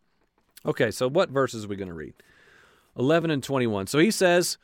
Okay, 0.66 0.90
so 0.90 1.08
what 1.08 1.30
verses 1.30 1.64
are 1.64 1.68
we 1.68 1.76
going 1.76 1.88
to 1.88 1.94
read? 1.94 2.14
11 2.98 3.30
and 3.30 3.42
21. 3.42 3.86
So 3.86 3.98
he 3.98 4.10
says, 4.10 4.58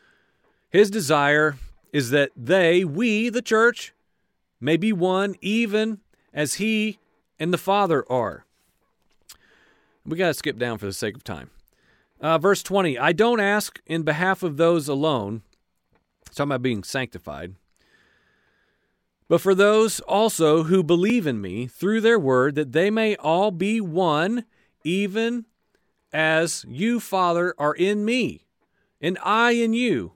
His 0.70 0.90
desire 0.90 1.56
is 1.92 2.10
that 2.10 2.30
they, 2.36 2.84
we, 2.84 3.28
the 3.28 3.42
church, 3.42 3.92
may 4.60 4.76
be 4.76 4.92
one 4.92 5.36
even 5.40 6.00
as 6.34 6.54
He 6.54 6.98
and 7.38 7.52
the 7.52 7.58
Father 7.58 8.04
are. 8.10 8.44
We 10.04 10.16
got 10.16 10.28
to 10.28 10.34
skip 10.34 10.58
down 10.58 10.78
for 10.78 10.86
the 10.86 10.92
sake 10.92 11.14
of 11.14 11.22
time. 11.22 11.50
Uh, 12.20 12.38
verse 12.38 12.62
20 12.62 12.98
I 12.98 13.12
don't 13.12 13.40
ask 13.40 13.80
in 13.86 14.02
behalf 14.02 14.42
of 14.42 14.56
those 14.56 14.88
alone, 14.88 15.42
it's 16.26 16.36
talking 16.36 16.50
about 16.50 16.62
being 16.62 16.82
sanctified, 16.82 17.54
but 19.28 19.40
for 19.40 19.54
those 19.54 20.00
also 20.00 20.64
who 20.64 20.82
believe 20.82 21.26
in 21.26 21.40
me 21.40 21.66
through 21.66 22.00
their 22.00 22.18
word, 22.18 22.54
that 22.54 22.72
they 22.72 22.90
may 22.90 23.16
all 23.16 23.50
be 23.50 23.80
one, 23.80 24.44
even 24.84 25.46
as 26.12 26.64
you, 26.68 27.00
Father, 27.00 27.54
are 27.58 27.74
in 27.74 28.04
me, 28.04 28.46
and 29.00 29.18
I 29.22 29.52
in 29.52 29.72
you, 29.72 30.12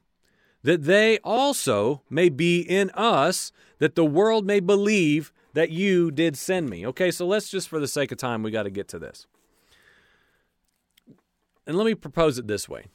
that 0.62 0.84
they 0.84 1.18
also 1.18 2.02
may 2.10 2.28
be 2.28 2.60
in 2.60 2.90
us, 2.90 3.52
that 3.78 3.94
the 3.94 4.04
world 4.04 4.46
may 4.46 4.60
believe 4.60 5.32
that 5.54 5.70
you 5.70 6.10
did 6.10 6.36
send 6.36 6.68
me. 6.68 6.86
Okay, 6.86 7.10
so 7.10 7.26
let's 7.26 7.48
just, 7.48 7.68
for 7.68 7.80
the 7.80 7.88
sake 7.88 8.12
of 8.12 8.18
time, 8.18 8.42
we 8.42 8.50
got 8.50 8.64
to 8.64 8.70
get 8.70 8.88
to 8.88 8.98
this. 8.98 9.26
And 11.66 11.76
let 11.76 11.86
me 11.86 11.94
propose 11.94 12.38
it 12.38 12.46
this 12.46 12.68
way 12.68 12.86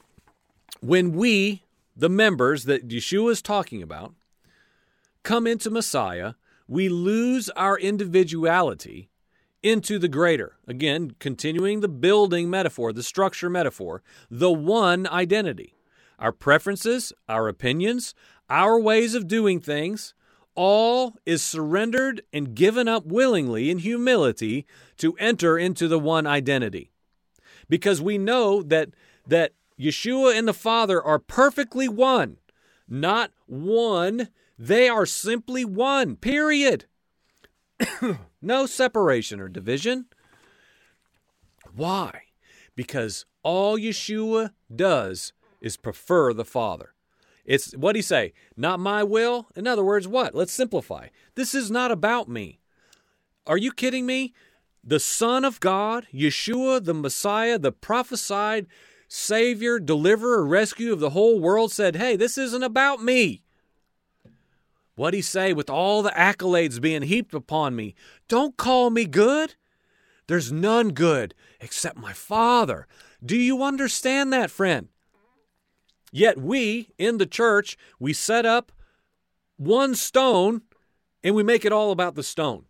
when 0.80 1.12
we, 1.12 1.62
the 1.96 2.08
members 2.08 2.64
that 2.64 2.88
Yeshua 2.88 3.32
is 3.32 3.42
talking 3.42 3.82
about, 3.82 4.14
come 5.22 5.46
into 5.46 5.70
Messiah, 5.70 6.34
we 6.66 6.88
lose 6.88 7.48
our 7.50 7.78
individuality 7.78 9.08
into 9.62 9.98
the 9.98 10.08
greater. 10.08 10.56
Again, 10.66 11.12
continuing 11.18 11.80
the 11.80 11.88
building 11.88 12.50
metaphor, 12.50 12.92
the 12.92 13.02
structure 13.02 13.50
metaphor, 13.50 14.02
the 14.30 14.50
one 14.50 15.06
identity. 15.06 15.74
Our 16.18 16.32
preferences, 16.32 17.12
our 17.28 17.48
opinions, 17.48 18.14
our 18.48 18.78
ways 18.78 19.14
of 19.14 19.28
doing 19.28 19.60
things, 19.60 20.14
all 20.54 21.16
is 21.24 21.42
surrendered 21.42 22.22
and 22.32 22.54
given 22.54 22.88
up 22.88 23.06
willingly 23.06 23.70
in 23.70 23.78
humility 23.78 24.66
to 24.98 25.14
enter 25.18 25.58
into 25.58 25.88
the 25.88 25.98
one 25.98 26.26
identity. 26.26 26.90
Because 27.68 28.02
we 28.02 28.18
know 28.18 28.62
that 28.62 28.90
that 29.26 29.52
Yeshua 29.80 30.36
and 30.36 30.46
the 30.46 30.52
Father 30.52 31.02
are 31.02 31.18
perfectly 31.18 31.88
one, 31.88 32.36
not 32.88 33.30
one, 33.46 34.28
they 34.58 34.88
are 34.88 35.06
simply 35.06 35.64
one. 35.64 36.16
Period. 36.16 36.84
no 38.42 38.66
separation 38.66 39.40
or 39.40 39.48
division. 39.48 40.06
Why? 41.74 42.22
Because 42.74 43.24
all 43.42 43.78
Yeshua 43.78 44.50
does 44.74 45.32
is 45.60 45.76
prefer 45.76 46.32
the 46.32 46.44
Father. 46.44 46.94
It's 47.44 47.72
what 47.76 47.96
he 47.96 48.02
say? 48.02 48.32
Not 48.56 48.80
my 48.80 49.02
will. 49.02 49.48
In 49.56 49.66
other 49.66 49.84
words, 49.84 50.06
what? 50.06 50.34
Let's 50.34 50.52
simplify. 50.52 51.08
This 51.34 51.54
is 51.54 51.70
not 51.70 51.90
about 51.90 52.28
me. 52.28 52.60
Are 53.46 53.58
you 53.58 53.72
kidding 53.72 54.06
me? 54.06 54.34
The 54.84 55.00
Son 55.00 55.44
of 55.44 55.60
God, 55.60 56.06
Yeshua, 56.12 56.84
the 56.84 56.94
Messiah, 56.94 57.58
the 57.58 57.72
prophesied 57.72 58.66
Savior, 59.08 59.78
deliverer, 59.78 60.44
rescue 60.44 60.92
of 60.92 61.00
the 61.00 61.10
whole 61.10 61.40
world 61.40 61.70
said, 61.72 61.96
Hey, 61.96 62.16
this 62.16 62.38
isn't 62.38 62.62
about 62.62 63.02
me. 63.02 63.42
What'd 64.94 65.16
he 65.16 65.22
say 65.22 65.52
with 65.52 65.70
all 65.70 66.02
the 66.02 66.10
accolades 66.10 66.80
being 66.80 67.02
heaped 67.02 67.34
upon 67.34 67.74
me? 67.74 67.94
Don't 68.28 68.56
call 68.56 68.90
me 68.90 69.06
good. 69.06 69.54
There's 70.26 70.52
none 70.52 70.90
good 70.90 71.34
except 71.60 71.96
my 71.96 72.12
Father. 72.12 72.86
Do 73.24 73.36
you 73.36 73.62
understand 73.62 74.32
that, 74.32 74.50
friend? 74.50 74.88
Yet 76.12 76.38
we, 76.38 76.90
in 76.98 77.18
the 77.18 77.26
church, 77.26 77.78
we 77.98 78.12
set 78.12 78.44
up 78.44 78.70
one 79.56 79.94
stone 79.94 80.62
and 81.24 81.34
we 81.34 81.42
make 81.42 81.64
it 81.64 81.72
all 81.72 81.90
about 81.90 82.14
the 82.14 82.22
stone. 82.22 82.66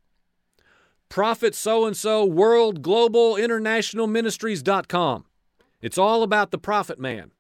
Prophet 1.09 1.55
so 1.55 1.85
and 1.85 1.97
so, 1.97 2.25
world, 2.25 2.83
global, 2.83 3.37
international 3.37 4.07
ministries.com. 4.07 5.27
It's 5.83 5.99
all 5.99 6.23
about 6.23 6.53
the 6.53 6.59
prophet 6.59 6.99
man. 6.99 7.33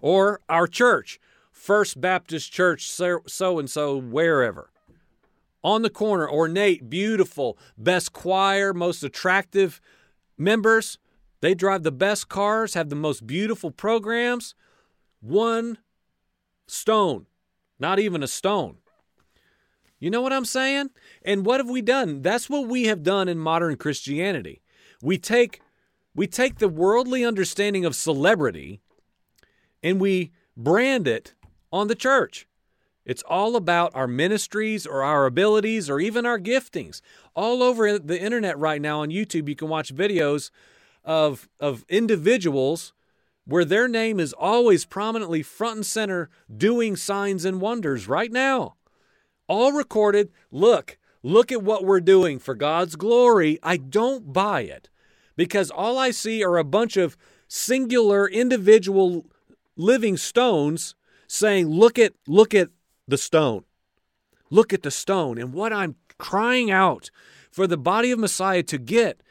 Or 0.00 0.40
our 0.48 0.66
church. 0.66 1.20
First 1.60 2.00
Baptist 2.00 2.50
Church, 2.50 2.90
so 2.90 3.58
and 3.58 3.70
so, 3.70 4.00
wherever. 4.00 4.70
On 5.62 5.82
the 5.82 5.90
corner, 5.90 6.26
ornate, 6.26 6.88
beautiful, 6.88 7.58
best 7.76 8.14
choir, 8.14 8.72
most 8.72 9.02
attractive 9.02 9.78
members. 10.38 10.96
They 11.42 11.54
drive 11.54 11.82
the 11.82 11.92
best 11.92 12.30
cars, 12.30 12.72
have 12.72 12.88
the 12.88 12.96
most 12.96 13.26
beautiful 13.26 13.70
programs. 13.70 14.54
One 15.20 15.76
stone, 16.66 17.26
not 17.78 17.98
even 17.98 18.22
a 18.22 18.26
stone. 18.26 18.78
You 19.98 20.08
know 20.08 20.22
what 20.22 20.32
I'm 20.32 20.46
saying? 20.46 20.88
And 21.26 21.44
what 21.44 21.60
have 21.60 21.68
we 21.68 21.82
done? 21.82 22.22
That's 22.22 22.48
what 22.48 22.68
we 22.68 22.84
have 22.84 23.02
done 23.02 23.28
in 23.28 23.38
modern 23.38 23.76
Christianity. 23.76 24.62
We 25.02 25.18
take 25.18 25.60
we 26.14 26.26
take 26.26 26.56
the 26.56 26.70
worldly 26.70 27.22
understanding 27.22 27.84
of 27.84 27.94
celebrity 27.94 28.80
and 29.82 30.00
we 30.00 30.32
brand 30.56 31.06
it 31.06 31.34
on 31.72 31.88
the 31.88 31.94
church. 31.94 32.46
It's 33.04 33.22
all 33.22 33.56
about 33.56 33.94
our 33.94 34.06
ministries 34.06 34.86
or 34.86 35.02
our 35.02 35.26
abilities 35.26 35.88
or 35.88 36.00
even 36.00 36.26
our 36.26 36.38
giftings. 36.38 37.00
All 37.34 37.62
over 37.62 37.98
the 37.98 38.20
internet 38.20 38.58
right 38.58 38.80
now 38.80 39.00
on 39.00 39.08
YouTube, 39.08 39.48
you 39.48 39.56
can 39.56 39.68
watch 39.68 39.94
videos 39.94 40.50
of, 41.04 41.48
of 41.58 41.84
individuals 41.88 42.92
where 43.46 43.64
their 43.64 43.88
name 43.88 44.20
is 44.20 44.32
always 44.32 44.84
prominently 44.84 45.42
front 45.42 45.76
and 45.76 45.86
center 45.86 46.30
doing 46.54 46.94
signs 46.94 47.44
and 47.44 47.60
wonders 47.60 48.06
right 48.06 48.30
now. 48.30 48.76
All 49.48 49.72
recorded. 49.72 50.30
Look, 50.52 50.98
look 51.22 51.50
at 51.50 51.62
what 51.62 51.84
we're 51.84 52.00
doing 52.00 52.38
for 52.38 52.54
God's 52.54 52.96
glory. 52.96 53.58
I 53.62 53.76
don't 53.78 54.32
buy 54.32 54.60
it 54.60 54.88
because 55.36 55.70
all 55.70 55.98
I 55.98 56.10
see 56.10 56.44
are 56.44 56.58
a 56.58 56.64
bunch 56.64 56.96
of 56.96 57.16
singular 57.48 58.28
individual 58.28 59.26
living 59.76 60.16
stones 60.16 60.94
saying, 61.30 61.68
Look 61.68 61.98
at, 61.98 62.12
look 62.26 62.54
at 62.54 62.70
the 63.06 63.16
stone. 63.16 63.64
Look 64.50 64.72
at 64.72 64.82
the 64.82 64.90
stone. 64.90 65.38
And 65.38 65.52
what 65.52 65.72
I'm 65.72 65.94
crying 66.18 66.70
out 66.70 67.10
for 67.50 67.66
the 67.66 67.78
body 67.78 68.10
of 68.10 68.18
Messiah 68.18 68.64
to 68.64 68.78
get 68.78 69.22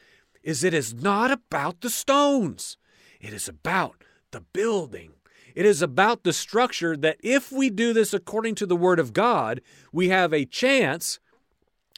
is 0.42 0.64
it 0.64 0.74
is 0.74 0.94
not 0.94 1.30
about 1.30 1.82
the 1.82 1.90
stones. 1.90 2.78
It 3.20 3.34
is 3.34 3.50
about 3.50 4.04
the 4.32 4.42
building. 4.42 5.12
It 5.56 5.66
is 5.66 5.82
about 5.82 6.24
the 6.24 6.32
structure 6.32 6.96
that 6.96 7.18
if 7.22 7.52
we 7.52 7.70
do 7.70 7.92
this 7.92 8.14
according 8.14 8.56
to 8.56 8.66
the 8.66 8.78
Word 8.78 9.00
of 9.00 9.12
God, 9.12 9.60
we 9.92 10.08
have 10.08 10.34
a 10.34 10.46
chance 10.46 11.20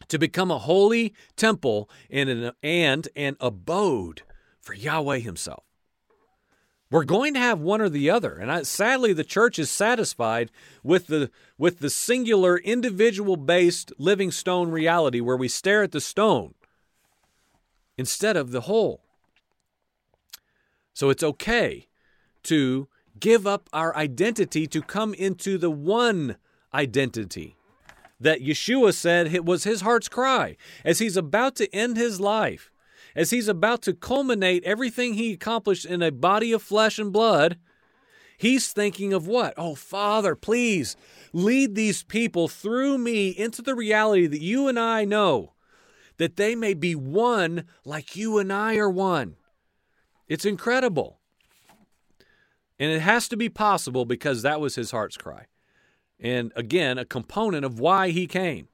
to 0.07 0.17
become 0.17 0.49
a 0.49 0.57
holy 0.57 1.13
temple 1.35 1.87
and 2.09 2.27
an, 2.27 2.51
and 2.63 3.07
an 3.15 3.37
abode 3.39 4.23
for 4.59 4.73
Yahweh 4.73 5.19
Himself. 5.19 5.70
We're 6.91 7.05
going 7.05 7.33
to 7.35 7.39
have 7.39 7.61
one 7.61 7.79
or 7.79 7.87
the 7.89 8.09
other. 8.09 8.35
And 8.35 8.51
I, 8.51 8.63
sadly, 8.63 9.13
the 9.13 9.23
church 9.23 9.57
is 9.57 9.71
satisfied 9.71 10.51
with 10.83 11.07
the, 11.07 11.31
with 11.57 11.79
the 11.79 11.89
singular, 11.89 12.57
individual 12.57 13.37
based 13.37 13.93
living 13.97 14.29
stone 14.29 14.69
reality 14.69 15.21
where 15.21 15.37
we 15.37 15.47
stare 15.47 15.83
at 15.83 15.93
the 15.93 16.01
stone 16.01 16.53
instead 17.97 18.35
of 18.35 18.51
the 18.51 18.61
whole. 18.61 19.01
So 20.93 21.09
it's 21.09 21.23
okay 21.23 21.87
to 22.43 22.89
give 23.19 23.47
up 23.47 23.69
our 23.71 23.95
identity 23.95 24.67
to 24.67 24.81
come 24.81 25.13
into 25.13 25.57
the 25.57 25.71
one 25.71 26.35
identity 26.73 27.55
that 28.19 28.41
Yeshua 28.41 28.93
said 28.93 29.33
it 29.33 29.45
was 29.45 29.63
his 29.63 29.81
heart's 29.81 30.09
cry 30.09 30.57
as 30.83 30.99
he's 30.99 31.17
about 31.17 31.55
to 31.55 31.73
end 31.73 31.97
his 31.97 32.19
life, 32.19 32.70
as 33.15 33.31
he's 33.31 33.47
about 33.47 33.81
to 33.83 33.93
culminate 33.93 34.63
everything 34.63 35.13
he 35.13 35.33
accomplished 35.33 35.85
in 35.85 36.01
a 36.01 36.11
body 36.11 36.51
of 36.51 36.61
flesh 36.61 36.99
and 36.99 37.11
blood. 37.11 37.57
He's 38.37 38.71
thinking 38.71 39.13
of 39.13 39.27
what? 39.27 39.53
Oh, 39.57 39.75
Father, 39.75 40.35
please 40.35 40.95
lead 41.33 41.75
these 41.75 42.03
people 42.03 42.47
through 42.47 42.97
me 42.97 43.29
into 43.29 43.61
the 43.61 43.75
reality 43.75 44.27
that 44.27 44.41
you 44.41 44.67
and 44.67 44.79
I 44.79 45.05
know, 45.05 45.53
that 46.17 46.37
they 46.37 46.55
may 46.55 46.73
be 46.73 46.95
one 46.95 47.65
like 47.85 48.15
you 48.15 48.39
and 48.39 48.51
I 48.51 48.77
are 48.77 48.89
one. 48.89 49.35
It's 50.27 50.45
incredible. 50.45 51.19
And 52.79 52.91
it 52.91 53.01
has 53.01 53.27
to 53.27 53.37
be 53.37 53.49
possible 53.49 54.05
because 54.05 54.41
that 54.41 54.59
was 54.59 54.75
his 54.75 54.89
heart's 54.89 55.17
cry. 55.17 55.45
And 56.19 56.51
again, 56.55 56.97
a 56.97 57.05
component 57.05 57.65
of 57.65 57.79
why 57.79 58.09
he 58.09 58.25
came. 58.25 58.69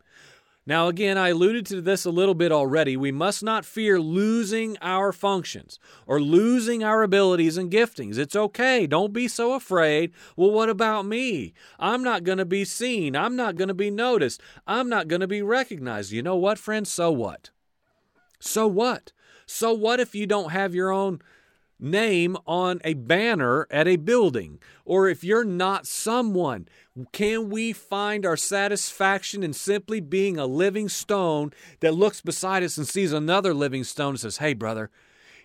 Now, 0.68 0.90
again, 0.90 1.18
I 1.18 1.30
alluded 1.30 1.66
to 1.68 1.82
this 1.82 2.04
a 2.04 2.12
little 2.12 2.36
bit 2.36 2.52
already. 2.52 2.98
We 2.98 3.12
must 3.12 3.42
not 3.42 3.64
fear 3.64 4.02
losing 4.02 4.78
our 4.82 5.14
functions 5.14 5.80
or 6.06 6.20
losing 6.20 6.84
our 6.84 7.04
abilities 7.04 7.56
and 7.56 7.72
giftings. 7.72 8.18
It's 8.18 8.36
okay. 8.36 8.86
Don't 8.86 9.14
be 9.14 9.30
so 9.30 9.54
afraid. 9.54 10.12
Well, 10.36 10.52
what 10.52 10.70
about 10.70 11.06
me? 11.06 11.54
I'm 11.80 12.04
not 12.04 12.26
going 12.26 12.38
to 12.40 12.46
be 12.46 12.66
seen. 12.66 13.16
I'm 13.16 13.38
not 13.38 13.56
going 13.56 13.70
to 13.70 13.74
be 13.74 13.90
noticed. 13.90 14.42
I'm 14.68 14.90
not 14.90 15.08
going 15.08 15.22
to 15.22 15.28
be 15.28 15.42
recognized. 15.42 16.12
You 16.12 16.22
know 16.22 16.36
what, 16.36 16.60
friends? 16.60 16.92
So 16.92 17.12
what? 17.12 17.50
So 18.42 18.68
what? 18.68 19.14
So 19.46 19.74
what 19.74 20.02
if 20.02 20.14
you 20.14 20.28
don't 20.28 20.52
have 20.52 20.76
your 20.76 20.92
own 20.92 21.22
name 21.80 22.38
on 22.46 22.80
a 22.84 22.94
banner 22.94 23.68
at 23.70 23.88
a 23.88 23.96
building? 23.96 24.60
Or 24.86 25.08
if 25.08 25.24
you're 25.24 25.44
not 25.44 25.88
someone, 25.88 26.68
can 27.12 27.50
we 27.50 27.74
find 27.74 28.26
our 28.26 28.38
satisfaction 28.38 29.44
in 29.44 29.54
simply 29.54 30.00
being 30.00 30.38
a 30.38 30.46
living 30.46 30.90
stone 30.90 31.52
that 31.80 31.94
looks 31.94 32.22
beside 32.22 32.64
us 32.64 32.78
and 32.78 32.88
sees 32.88 33.14
another 33.14 33.54
living 33.54 33.84
stone 33.84 34.12
and 34.12 34.20
says, 34.20 34.38
Hey, 34.38 34.54
brother, 34.54 34.90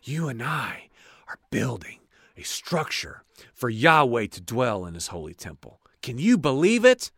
you 0.03 0.29
and 0.29 0.43
I 0.43 0.89
are 1.29 1.39
building 1.51 2.01
a 2.37 2.43
structure 2.43 3.25
for 3.55 3.69
Yahweh 3.69 4.27
to 4.29 4.41
dwell 4.41 4.87
in 4.87 4.95
his 4.95 5.09
holy 5.09 5.35
temple? 5.35 5.81
Can 6.03 6.19
you 6.19 6.37
believe 6.37 6.85
it? 6.85 7.11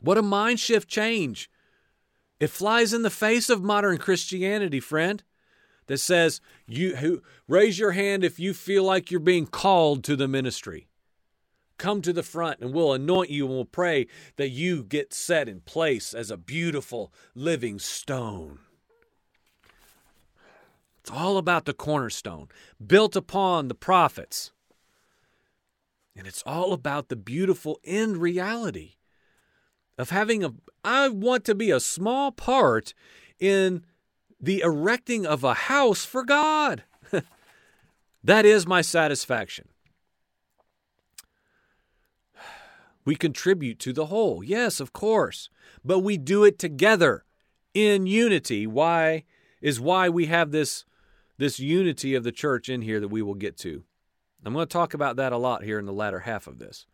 What 0.00 0.18
a 0.18 0.22
mind 0.22 0.60
shift 0.60 0.88
change. 0.88 1.50
It 2.38 2.48
flies 2.48 2.94
in 2.94 3.02
the 3.02 3.10
face 3.10 3.50
of 3.50 3.62
modern 3.62 3.98
Christianity, 3.98 4.80
friend 4.80 5.22
that 5.90 5.98
says 5.98 6.40
you 6.68 6.94
who 6.94 7.20
raise 7.48 7.76
your 7.76 7.90
hand 7.90 8.22
if 8.22 8.38
you 8.38 8.54
feel 8.54 8.84
like 8.84 9.10
you're 9.10 9.18
being 9.18 9.44
called 9.44 10.04
to 10.04 10.14
the 10.14 10.28
ministry. 10.28 10.86
Come 11.78 12.00
to 12.02 12.12
the 12.12 12.22
front 12.22 12.60
and 12.60 12.72
we'll 12.72 12.92
anoint 12.92 13.28
you 13.28 13.44
and 13.46 13.56
we'll 13.56 13.64
pray 13.64 14.06
that 14.36 14.50
you 14.50 14.84
get 14.84 15.12
set 15.12 15.48
in 15.48 15.62
place 15.62 16.14
as 16.14 16.30
a 16.30 16.36
beautiful 16.36 17.12
living 17.34 17.80
stone. 17.80 18.60
It's 21.00 21.10
all 21.10 21.38
about 21.38 21.64
the 21.64 21.74
cornerstone 21.74 22.46
built 22.86 23.16
upon 23.16 23.66
the 23.66 23.74
prophets. 23.74 24.52
And 26.14 26.24
it's 26.24 26.44
all 26.46 26.72
about 26.72 27.08
the 27.08 27.16
beautiful 27.16 27.80
end 27.82 28.18
reality 28.18 28.92
of 29.98 30.10
having 30.10 30.44
a 30.44 30.54
I 30.84 31.08
want 31.08 31.44
to 31.46 31.56
be 31.56 31.72
a 31.72 31.80
small 31.80 32.30
part 32.30 32.94
in 33.40 33.84
the 34.40 34.60
erecting 34.60 35.26
of 35.26 35.44
a 35.44 35.54
house 35.54 36.04
for 36.04 36.24
God. 36.24 36.84
that 38.24 38.46
is 38.46 38.66
my 38.66 38.80
satisfaction. 38.80 39.68
We 43.02 43.16
contribute 43.16 43.78
to 43.80 43.94
the 43.94 44.06
whole. 44.06 44.44
Yes, 44.44 44.78
of 44.78 44.92
course. 44.92 45.48
But 45.82 46.00
we 46.00 46.18
do 46.18 46.44
it 46.44 46.58
together 46.58 47.24
in 47.72 48.06
unity. 48.06 48.66
Why 48.66 49.24
is 49.62 49.80
why 49.80 50.10
we 50.10 50.26
have 50.26 50.50
this 50.50 50.84
this 51.40 51.58
unity 51.58 52.14
of 52.14 52.22
the 52.22 52.32
church 52.32 52.68
in 52.68 52.82
here 52.82 53.00
that 53.00 53.08
we 53.08 53.22
will 53.22 53.34
get 53.34 53.56
to. 53.56 53.82
I'm 54.44 54.52
going 54.52 54.66
to 54.66 54.72
talk 54.72 54.92
about 54.92 55.16
that 55.16 55.32
a 55.32 55.38
lot 55.38 55.64
here 55.64 55.78
in 55.78 55.86
the 55.86 55.92
latter 55.92 56.20
half 56.20 56.46
of 56.46 56.58
this. 56.58 56.86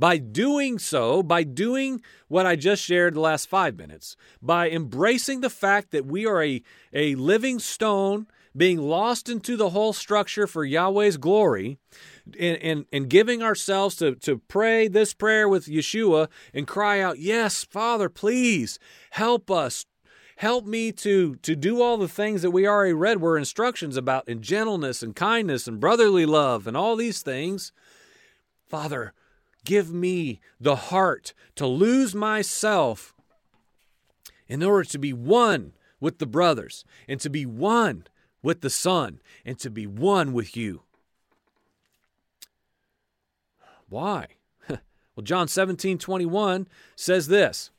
By 0.00 0.16
doing 0.16 0.78
so, 0.78 1.22
by 1.22 1.42
doing 1.42 2.00
what 2.26 2.46
I 2.46 2.56
just 2.56 2.82
shared 2.82 3.12
the 3.12 3.20
last 3.20 3.50
five 3.50 3.76
minutes, 3.76 4.16
by 4.40 4.70
embracing 4.70 5.42
the 5.42 5.50
fact 5.50 5.90
that 5.90 6.06
we 6.06 6.24
are 6.24 6.42
a, 6.42 6.62
a 6.94 7.16
living 7.16 7.58
stone 7.58 8.26
being 8.56 8.78
lost 8.78 9.28
into 9.28 9.58
the 9.58 9.68
whole 9.68 9.92
structure 9.92 10.46
for 10.46 10.64
Yahweh's 10.64 11.18
glory, 11.18 11.76
and, 12.38 12.56
and, 12.62 12.86
and 12.90 13.10
giving 13.10 13.42
ourselves 13.42 13.94
to, 13.96 14.14
to 14.14 14.38
pray 14.38 14.88
this 14.88 15.12
prayer 15.12 15.46
with 15.46 15.66
Yeshua 15.66 16.28
and 16.54 16.66
cry 16.66 17.00
out, 17.00 17.18
Yes, 17.18 17.62
Father, 17.64 18.08
please 18.08 18.78
help 19.10 19.50
us. 19.50 19.84
Help 20.36 20.64
me 20.64 20.92
to, 20.92 21.34
to 21.42 21.54
do 21.54 21.82
all 21.82 21.98
the 21.98 22.08
things 22.08 22.40
that 22.40 22.52
we 22.52 22.66
already 22.66 22.94
read 22.94 23.20
were 23.20 23.36
instructions 23.36 23.98
about 23.98 24.26
in 24.26 24.40
gentleness 24.40 25.02
and 25.02 25.14
kindness 25.14 25.66
and 25.66 25.78
brotherly 25.78 26.24
love 26.24 26.66
and 26.66 26.74
all 26.74 26.96
these 26.96 27.20
things. 27.20 27.70
Father, 28.66 29.12
Give 29.64 29.92
me 29.92 30.40
the 30.60 30.76
heart 30.76 31.34
to 31.56 31.66
lose 31.66 32.14
myself 32.14 33.14
in 34.48 34.62
order 34.62 34.88
to 34.88 34.98
be 34.98 35.12
one 35.12 35.72
with 36.00 36.18
the 36.18 36.26
brothers 36.26 36.84
and 37.06 37.20
to 37.20 37.30
be 37.30 37.44
one 37.44 38.06
with 38.42 38.62
the 38.62 38.70
Son 38.70 39.20
and 39.44 39.58
to 39.58 39.70
be 39.70 39.86
one 39.86 40.32
with 40.32 40.56
you. 40.56 40.82
Why? 43.88 44.28
well, 44.68 45.22
John 45.22 45.48
17 45.48 45.98
21 45.98 46.66
says 46.96 47.28
this. 47.28 47.70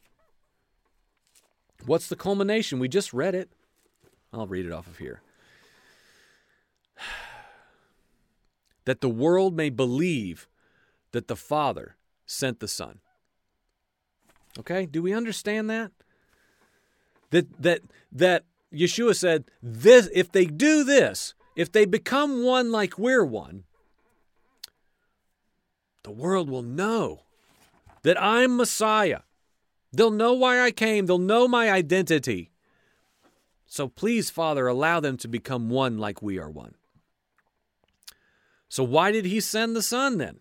What's 1.85 2.07
the 2.07 2.15
culmination? 2.15 2.79
We 2.79 2.87
just 2.87 3.11
read 3.11 3.33
it. 3.33 3.49
I'll 4.31 4.47
read 4.47 4.65
it 4.65 4.71
off 4.71 4.87
of 4.87 4.97
here. 4.97 5.21
That 8.85 9.01
the 9.01 9.09
world 9.09 9.55
may 9.55 9.69
believe 9.69 10.47
that 11.11 11.27
the 11.27 11.35
Father 11.35 11.95
sent 12.25 12.59
the 12.59 12.67
Son. 12.67 12.99
Okay? 14.59 14.85
Do 14.85 15.01
we 15.01 15.13
understand 15.13 15.69
that? 15.69 15.91
That 17.31 17.61
that 17.61 17.81
that 18.11 18.43
Yeshua 18.73 19.15
said, 19.15 19.45
this 19.61 20.09
if 20.13 20.31
they 20.31 20.45
do 20.45 20.83
this, 20.83 21.33
if 21.55 21.71
they 21.71 21.85
become 21.85 22.43
one 22.43 22.71
like 22.71 22.97
we're 22.97 23.25
one, 23.25 23.63
the 26.03 26.11
world 26.11 26.49
will 26.49 26.63
know 26.63 27.21
that 28.03 28.21
I'm 28.21 28.57
Messiah. 28.57 29.21
They'll 29.93 30.11
know 30.11 30.33
why 30.33 30.61
I 30.61 30.71
came, 30.71 31.05
they'll 31.05 31.17
know 31.17 31.47
my 31.47 31.69
identity. 31.69 32.51
So 33.67 33.87
please, 33.87 34.29
Father, 34.29 34.67
allow 34.67 34.99
them 34.99 35.17
to 35.17 35.27
become 35.27 35.69
one 35.69 35.97
like 35.97 36.21
we 36.21 36.37
are 36.37 36.49
one. 36.49 36.75
So, 38.67 38.83
why 38.83 39.11
did 39.11 39.25
he 39.25 39.41
send 39.41 39.75
the 39.75 39.81
Son 39.81 40.17
then? 40.17 40.39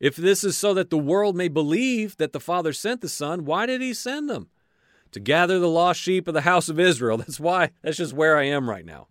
If 0.00 0.16
this 0.16 0.42
is 0.42 0.56
so 0.56 0.72
that 0.74 0.88
the 0.88 0.98
world 0.98 1.36
may 1.36 1.48
believe 1.48 2.16
that 2.16 2.32
the 2.32 2.40
Father 2.40 2.72
sent 2.72 3.02
the 3.02 3.08
Son, 3.08 3.44
why 3.44 3.66
did 3.66 3.82
he 3.82 3.92
send 3.92 4.30
them? 4.30 4.48
To 5.12 5.20
gather 5.20 5.58
the 5.58 5.68
lost 5.68 6.00
sheep 6.00 6.26
of 6.26 6.34
the 6.34 6.40
house 6.40 6.70
of 6.70 6.80
Israel. 6.80 7.18
That's 7.18 7.38
why, 7.38 7.70
that's 7.82 7.98
just 7.98 8.14
where 8.14 8.38
I 8.38 8.44
am 8.44 8.70
right 8.70 8.86
now. 8.86 9.08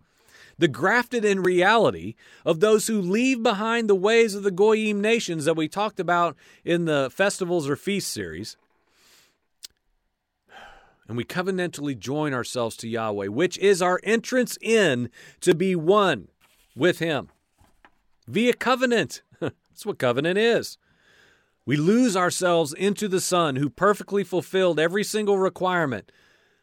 The 0.58 0.68
grafted 0.68 1.24
in 1.24 1.42
reality 1.42 2.16
of 2.44 2.60
those 2.60 2.86
who 2.86 3.00
leave 3.00 3.42
behind 3.42 3.88
the 3.88 3.94
ways 3.94 4.34
of 4.34 4.42
the 4.42 4.50
Goyim 4.50 5.00
nations 5.00 5.46
that 5.46 5.56
we 5.56 5.68
talked 5.68 6.00
about 6.00 6.36
in 6.64 6.84
the 6.84 7.08
festivals 7.10 7.68
or 7.68 7.76
feast 7.76 8.10
series. 8.10 8.56
And 11.08 11.16
we 11.16 11.24
covenantally 11.24 11.98
join 11.98 12.34
ourselves 12.34 12.76
to 12.78 12.88
Yahweh, 12.88 13.28
which 13.28 13.56
is 13.58 13.80
our 13.80 14.00
entrance 14.04 14.58
in 14.60 15.08
to 15.40 15.54
be 15.54 15.74
one 15.74 16.28
with 16.76 16.98
Him 16.98 17.30
via 18.28 18.52
covenant. 18.52 19.22
That's 19.80 19.86
what 19.86 19.98
covenant 19.98 20.36
is. 20.36 20.76
We 21.64 21.78
lose 21.78 22.14
ourselves 22.14 22.74
into 22.74 23.08
the 23.08 23.18
Son 23.18 23.56
who 23.56 23.70
perfectly 23.70 24.22
fulfilled 24.22 24.78
every 24.78 25.02
single 25.02 25.38
requirement 25.38 26.12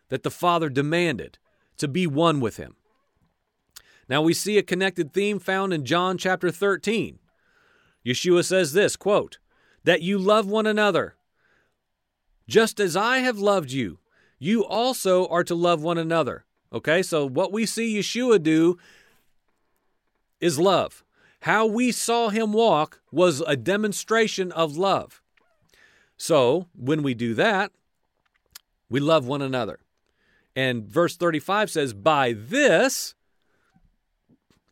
that 0.10 0.22
the 0.22 0.30
Father 0.30 0.70
demanded 0.70 1.40
to 1.80 1.88
be 1.88 2.06
one 2.06 2.40
with 2.40 2.58
Him. 2.58 2.76
Now 4.08 4.22
we 4.22 4.36
see 4.36 4.60
a 4.60 4.62
connected 4.62 5.14
theme 5.14 5.40
found 5.40 5.74
in 5.74 5.84
John 5.84 6.20
chapter 6.20 6.52
13. 6.52 7.18
Yeshua 8.06 8.46
says 8.46 8.74
this 8.74 8.96
quote, 8.96 9.40
that 9.84 10.04
you 10.04 10.20
love 10.20 10.46
one 10.46 10.68
another. 10.68 11.16
Just 12.48 12.80
as 12.80 12.96
I 12.96 13.18
have 13.18 13.40
loved 13.40 13.72
you, 13.72 13.98
you 14.38 14.64
also 14.64 15.26
are 15.30 15.44
to 15.44 15.56
love 15.56 15.82
one 15.82 15.98
another. 15.98 16.46
Okay, 16.72 17.02
so 17.02 17.26
what 17.26 17.52
we 17.52 17.66
see 17.66 17.98
Yeshua 17.98 18.44
do 18.44 18.78
is 20.40 20.60
love. 20.60 21.04
How 21.48 21.66
we 21.66 21.94
saw 21.94 22.28
him 22.28 22.52
walk 22.52 23.00
was 23.10 23.40
a 23.40 23.56
demonstration 23.56 24.52
of 24.52 24.76
love. 24.76 25.22
So, 26.18 26.68
when 26.76 27.04
we 27.04 27.14
do 27.14 27.34
that, 27.36 27.72
we 28.90 29.00
love 29.00 29.26
one 29.26 29.42
another. 29.42 29.80
And 30.58 30.84
verse 30.84 31.16
35 31.16 31.72
says, 31.72 31.94
By 31.94 32.34
this, 32.34 33.16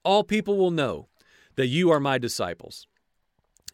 all 0.04 0.26
people 0.26 0.58
will 0.58 0.70
know 0.70 1.08
that 1.56 1.68
you 1.68 1.92
are 1.92 2.02
my 2.02 2.18
disciples, 2.18 2.88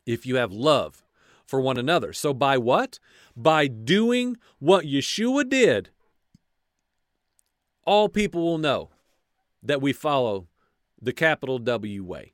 if 0.06 0.28
you 0.28 0.36
have 0.36 0.52
love 0.54 1.04
for 1.48 1.60
one 1.60 1.78
another. 1.78 2.14
So, 2.14 2.36
by 2.36 2.60
what? 2.60 3.00
By 3.36 3.66
doing 3.66 4.38
what 4.60 4.86
Yeshua 4.86 5.50
did, 5.50 5.90
all 7.84 8.10
people 8.10 8.44
will 8.44 8.60
know 8.60 8.92
that 9.64 9.82
we 9.82 9.92
follow 9.92 10.46
the 11.02 11.14
capital 11.14 11.58
W 11.58 12.04
way. 12.04 12.34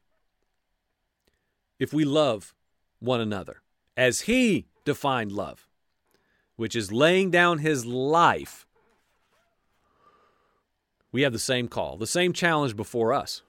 If 1.79 1.93
we 1.93 2.05
love 2.05 2.53
one 2.99 3.21
another 3.21 3.61
as 3.95 4.21
He 4.21 4.67
defined 4.85 5.31
love, 5.31 5.67
which 6.55 6.75
is 6.75 6.91
laying 6.91 7.29
down 7.29 7.59
His 7.59 7.85
life, 7.85 8.65
we 11.11 11.21
have 11.21 11.33
the 11.33 11.39
same 11.39 11.67
call, 11.67 11.97
the 11.97 12.07
same 12.07 12.33
challenge 12.33 12.75
before 12.75 13.13
us. 13.13 13.41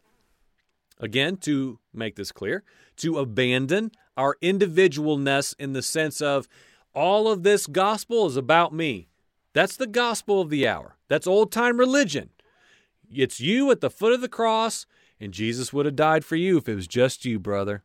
Again, 1.00 1.36
to 1.38 1.78
make 1.92 2.16
this 2.16 2.32
clear, 2.32 2.64
to 2.96 3.18
abandon 3.18 3.92
our 4.16 4.36
individualness 4.42 5.54
in 5.58 5.72
the 5.72 5.82
sense 5.82 6.20
of 6.20 6.48
all 6.94 7.30
of 7.30 7.44
this 7.44 7.66
gospel 7.66 8.26
is 8.26 8.36
about 8.36 8.72
me. 8.72 9.08
That's 9.52 9.76
the 9.76 9.86
gospel 9.86 10.40
of 10.40 10.50
the 10.50 10.66
hour. 10.66 10.96
That's 11.08 11.26
old 11.26 11.52
time 11.52 11.78
religion. 11.78 12.30
It's 13.10 13.40
you 13.40 13.70
at 13.70 13.80
the 13.80 13.90
foot 13.90 14.12
of 14.12 14.20
the 14.20 14.28
cross, 14.28 14.86
and 15.20 15.32
Jesus 15.32 15.72
would 15.72 15.86
have 15.86 15.96
died 15.96 16.24
for 16.24 16.36
you 16.36 16.58
if 16.58 16.68
it 16.68 16.74
was 16.74 16.88
just 16.88 17.24
you, 17.24 17.38
brother. 17.38 17.84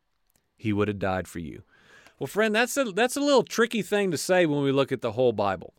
He 0.64 0.72
would 0.72 0.88
have 0.88 0.98
died 0.98 1.28
for 1.28 1.40
you. 1.40 1.64
Well, 2.18 2.28
friend, 2.28 2.56
that's 2.56 2.78
a 2.78 2.86
that's 2.86 3.18
a 3.18 3.20
little 3.20 3.44
tricky 3.44 3.82
thing 3.82 4.12
to 4.12 4.18
say 4.18 4.46
when 4.46 4.64
we 4.64 4.72
look 4.72 4.94
at 4.94 5.02
the 5.02 5.12
whole 5.12 5.34
Bible. 5.34 5.74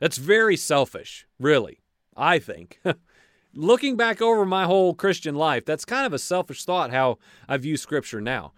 That's 0.00 0.16
very 0.16 0.56
selfish, 0.56 1.24
really. 1.38 1.78
I 2.16 2.40
think. 2.40 2.80
looking 3.54 3.96
back 3.96 4.20
over 4.20 4.44
my 4.44 4.64
whole 4.64 4.92
Christian 4.92 5.36
life, 5.36 5.64
that's 5.64 5.84
kind 5.84 6.04
of 6.04 6.12
a 6.12 6.18
selfish 6.18 6.64
thought 6.64 6.90
how 6.90 7.18
I 7.48 7.58
view 7.58 7.76
Scripture 7.76 8.20
now. 8.20 8.52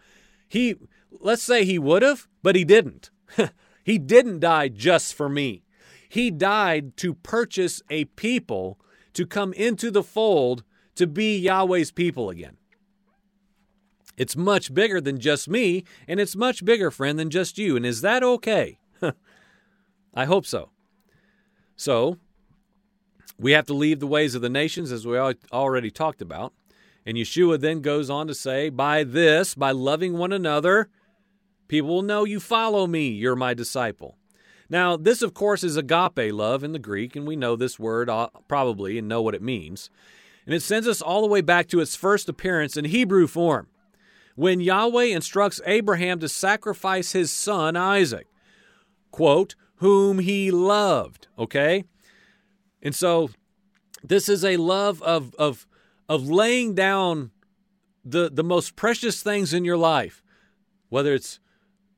He, 0.48 0.76
let's 1.20 1.42
say 1.42 1.66
he 1.66 1.78
would 1.78 2.00
have, 2.00 2.26
but 2.42 2.56
he 2.56 2.64
didn't. 2.64 3.10
he 3.84 3.98
didn't 3.98 4.40
die 4.40 4.68
just 4.68 5.12
for 5.12 5.28
me. 5.28 5.62
He 6.08 6.30
died 6.30 6.96
to 6.96 7.12
purchase 7.12 7.82
a 7.90 8.06
people 8.06 8.80
to 9.12 9.26
come 9.26 9.52
into 9.52 9.90
the 9.90 10.02
fold 10.02 10.64
to 10.94 11.06
be 11.06 11.36
Yahweh's 11.38 11.92
people 11.92 12.30
again. 12.30 12.56
It's 14.18 14.36
much 14.36 14.74
bigger 14.74 15.00
than 15.00 15.20
just 15.20 15.48
me, 15.48 15.84
and 16.06 16.20
it's 16.20 16.36
much 16.36 16.64
bigger, 16.64 16.90
friend, 16.90 17.18
than 17.18 17.30
just 17.30 17.56
you. 17.56 17.76
And 17.76 17.86
is 17.86 18.02
that 18.02 18.22
okay? 18.22 18.78
I 20.14 20.24
hope 20.26 20.44
so. 20.44 20.70
So, 21.76 22.18
we 23.38 23.52
have 23.52 23.66
to 23.66 23.74
leave 23.74 24.00
the 24.00 24.06
ways 24.06 24.34
of 24.34 24.42
the 24.42 24.50
nations, 24.50 24.90
as 24.90 25.06
we 25.06 25.16
already 25.16 25.90
talked 25.90 26.20
about. 26.20 26.52
And 27.06 27.16
Yeshua 27.16 27.60
then 27.60 27.80
goes 27.80 28.10
on 28.10 28.26
to 28.26 28.34
say, 28.34 28.68
By 28.68 29.04
this, 29.04 29.54
by 29.54 29.70
loving 29.70 30.18
one 30.18 30.32
another, 30.32 30.90
people 31.68 31.88
will 31.88 32.02
know 32.02 32.24
you 32.24 32.40
follow 32.40 32.86
me, 32.86 33.08
you're 33.08 33.36
my 33.36 33.54
disciple. 33.54 34.18
Now, 34.68 34.96
this, 34.96 35.22
of 35.22 35.32
course, 35.32 35.64
is 35.64 35.76
agape 35.76 36.32
love 36.32 36.62
in 36.62 36.72
the 36.72 36.78
Greek, 36.78 37.16
and 37.16 37.26
we 37.26 37.36
know 37.36 37.56
this 37.56 37.78
word 37.78 38.10
uh, 38.10 38.28
probably 38.48 38.98
and 38.98 39.08
know 39.08 39.22
what 39.22 39.34
it 39.34 39.42
means. 39.42 39.88
And 40.44 40.54
it 40.54 40.62
sends 40.62 40.88
us 40.88 41.00
all 41.00 41.22
the 41.22 41.28
way 41.28 41.40
back 41.40 41.68
to 41.68 41.80
its 41.80 41.96
first 41.96 42.28
appearance 42.28 42.76
in 42.76 42.86
Hebrew 42.86 43.26
form, 43.26 43.68
when 44.38 44.60
Yahweh 44.60 45.06
instructs 45.06 45.60
Abraham 45.66 46.20
to 46.20 46.28
sacrifice 46.28 47.10
his 47.10 47.32
son 47.32 47.74
Isaac, 47.74 48.28
quote, 49.10 49.56
whom 49.78 50.20
he 50.20 50.52
loved, 50.52 51.26
okay? 51.36 51.82
And 52.80 52.94
so 52.94 53.30
this 54.00 54.28
is 54.28 54.44
a 54.44 54.56
love 54.56 55.02
of 55.02 55.34
of 55.34 55.66
of 56.08 56.30
laying 56.30 56.76
down 56.76 57.32
the 58.04 58.30
the 58.30 58.44
most 58.44 58.76
precious 58.76 59.24
things 59.24 59.52
in 59.52 59.64
your 59.64 59.76
life. 59.76 60.22
Whether 60.88 61.14
it's 61.14 61.40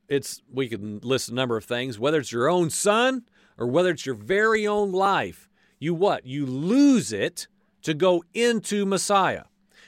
it's 0.09 0.41
we 0.51 0.67
can 0.67 0.97
list 1.03 1.29
a 1.29 1.35
number 1.35 1.57
of 1.57 1.65
things, 1.65 1.99
whether 1.99 2.17
it's 2.17 2.31
your 2.31 2.49
own 2.49 2.71
son 2.71 3.21
or 3.55 3.67
whether 3.67 3.91
it's 3.91 4.07
your 4.07 4.15
very 4.15 4.65
own 4.65 4.91
life. 4.91 5.47
You 5.77 5.93
what? 5.93 6.25
You 6.25 6.47
lose 6.47 7.13
it 7.13 7.47
to 7.83 7.93
go 7.93 8.23
into 8.33 8.83
Messiah. 8.83 9.43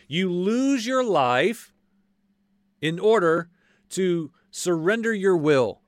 You 0.07 0.31
lose 0.31 0.85
your 0.85 1.03
life 1.03 1.72
in 2.83 2.99
order 2.99 3.47
to 3.87 4.29
surrender 4.51 5.13
your 5.13 5.37
will 5.37 5.79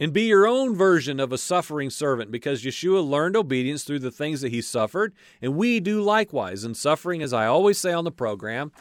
and 0.00 0.12
be 0.12 0.22
your 0.22 0.44
own 0.44 0.74
version 0.74 1.20
of 1.20 1.32
a 1.32 1.38
suffering 1.38 1.88
servant 1.88 2.32
because 2.32 2.64
Yeshua 2.64 3.08
learned 3.08 3.36
obedience 3.36 3.84
through 3.84 4.00
the 4.00 4.10
things 4.10 4.40
that 4.40 4.50
he 4.50 4.60
suffered, 4.60 5.14
and 5.40 5.54
we 5.54 5.78
do 5.78 6.02
likewise. 6.02 6.64
And 6.64 6.76
suffering, 6.76 7.22
as 7.22 7.32
I 7.32 7.46
always 7.46 7.78
say 7.78 7.92
on 7.92 8.02
the 8.02 8.10
program, 8.10 8.72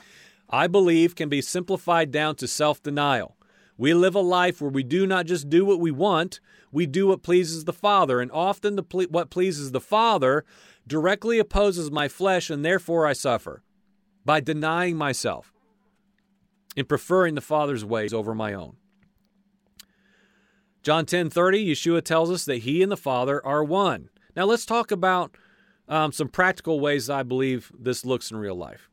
I 0.49 0.65
believe 0.65 1.13
can 1.13 1.29
be 1.29 1.39
simplified 1.39 2.09
down 2.09 2.35
to 2.37 2.47
self 2.47 2.81
denial. 2.81 3.37
We 3.77 3.93
live 3.93 4.15
a 4.15 4.19
life 4.21 4.59
where 4.59 4.71
we 4.71 4.83
do 4.83 5.05
not 5.05 5.27
just 5.27 5.49
do 5.51 5.65
what 5.65 5.79
we 5.79 5.91
want, 5.91 6.39
we 6.71 6.87
do 6.87 7.05
what 7.07 7.21
pleases 7.21 7.65
the 7.65 7.73
Father. 7.73 8.21
And 8.21 8.31
often 8.31 8.75
the 8.75 8.81
ple- 8.81 9.03
what 9.03 9.29
pleases 9.29 9.71
the 9.71 9.79
Father 9.79 10.45
directly 10.87 11.37
opposes 11.37 11.91
my 11.91 12.07
flesh, 12.07 12.49
and 12.49 12.65
therefore 12.65 13.05
I 13.05 13.13
suffer 13.13 13.61
by 14.25 14.39
denying 14.39 14.97
myself 14.97 15.53
and 16.75 16.87
preferring 16.87 17.35
the 17.35 17.41
Father's 17.41 17.85
ways 17.85 18.13
over 18.13 18.33
my 18.33 18.53
own. 18.53 18.75
John 20.81 21.05
10 21.05 21.29
30, 21.29 21.71
Yeshua 21.71 22.03
tells 22.03 22.29
us 22.29 22.45
that 22.45 22.59
he 22.59 22.83
and 22.83 22.91
the 22.91 22.97
Father 22.97 23.43
are 23.45 23.63
one. 23.63 24.09
Now 24.35 24.45
let's 24.45 24.65
talk 24.65 24.91
about 24.91 25.35
um, 25.87 26.11
some 26.11 26.27
practical 26.27 26.79
ways 26.79 27.09
I 27.09 27.23
believe 27.23 27.71
this 27.77 28.05
looks 28.05 28.31
in 28.31 28.37
real 28.37 28.55
life. 28.55 28.89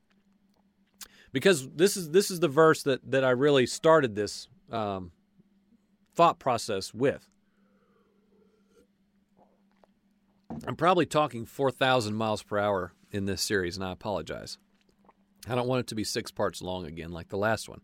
Because 1.33 1.69
this 1.71 1.97
is 1.97 2.11
this 2.11 2.31
is 2.31 2.41
the 2.41 2.49
verse 2.49 2.83
that 2.83 3.09
that 3.11 3.25
I 3.25 3.31
really 3.31 3.67
started 3.67 4.15
this 4.15 4.49
um, 4.71 5.13
thought 6.15 6.39
process 6.39 6.93
with. 6.93 7.29
I'm 10.67 10.77
probably 10.77 11.07
talking 11.07 11.47
4,000 11.47 12.15
miles 12.15 12.43
per 12.43 12.59
hour 12.59 12.93
in 13.13 13.27
this 13.27 13.41
series, 13.41 13.77
and 13.77 13.85
I 13.85 13.93
apologize. 13.93 14.59
I 15.49 15.55
don't 15.55 15.69
want 15.69 15.81
it 15.81 15.87
to 15.89 15.95
be 15.95 16.05
six 16.05 16.31
parts 16.31 16.63
long 16.63 16.87
again, 16.87 17.11
like 17.11 17.29
the 17.29 17.39
last 17.39 17.69
one. 17.69 17.81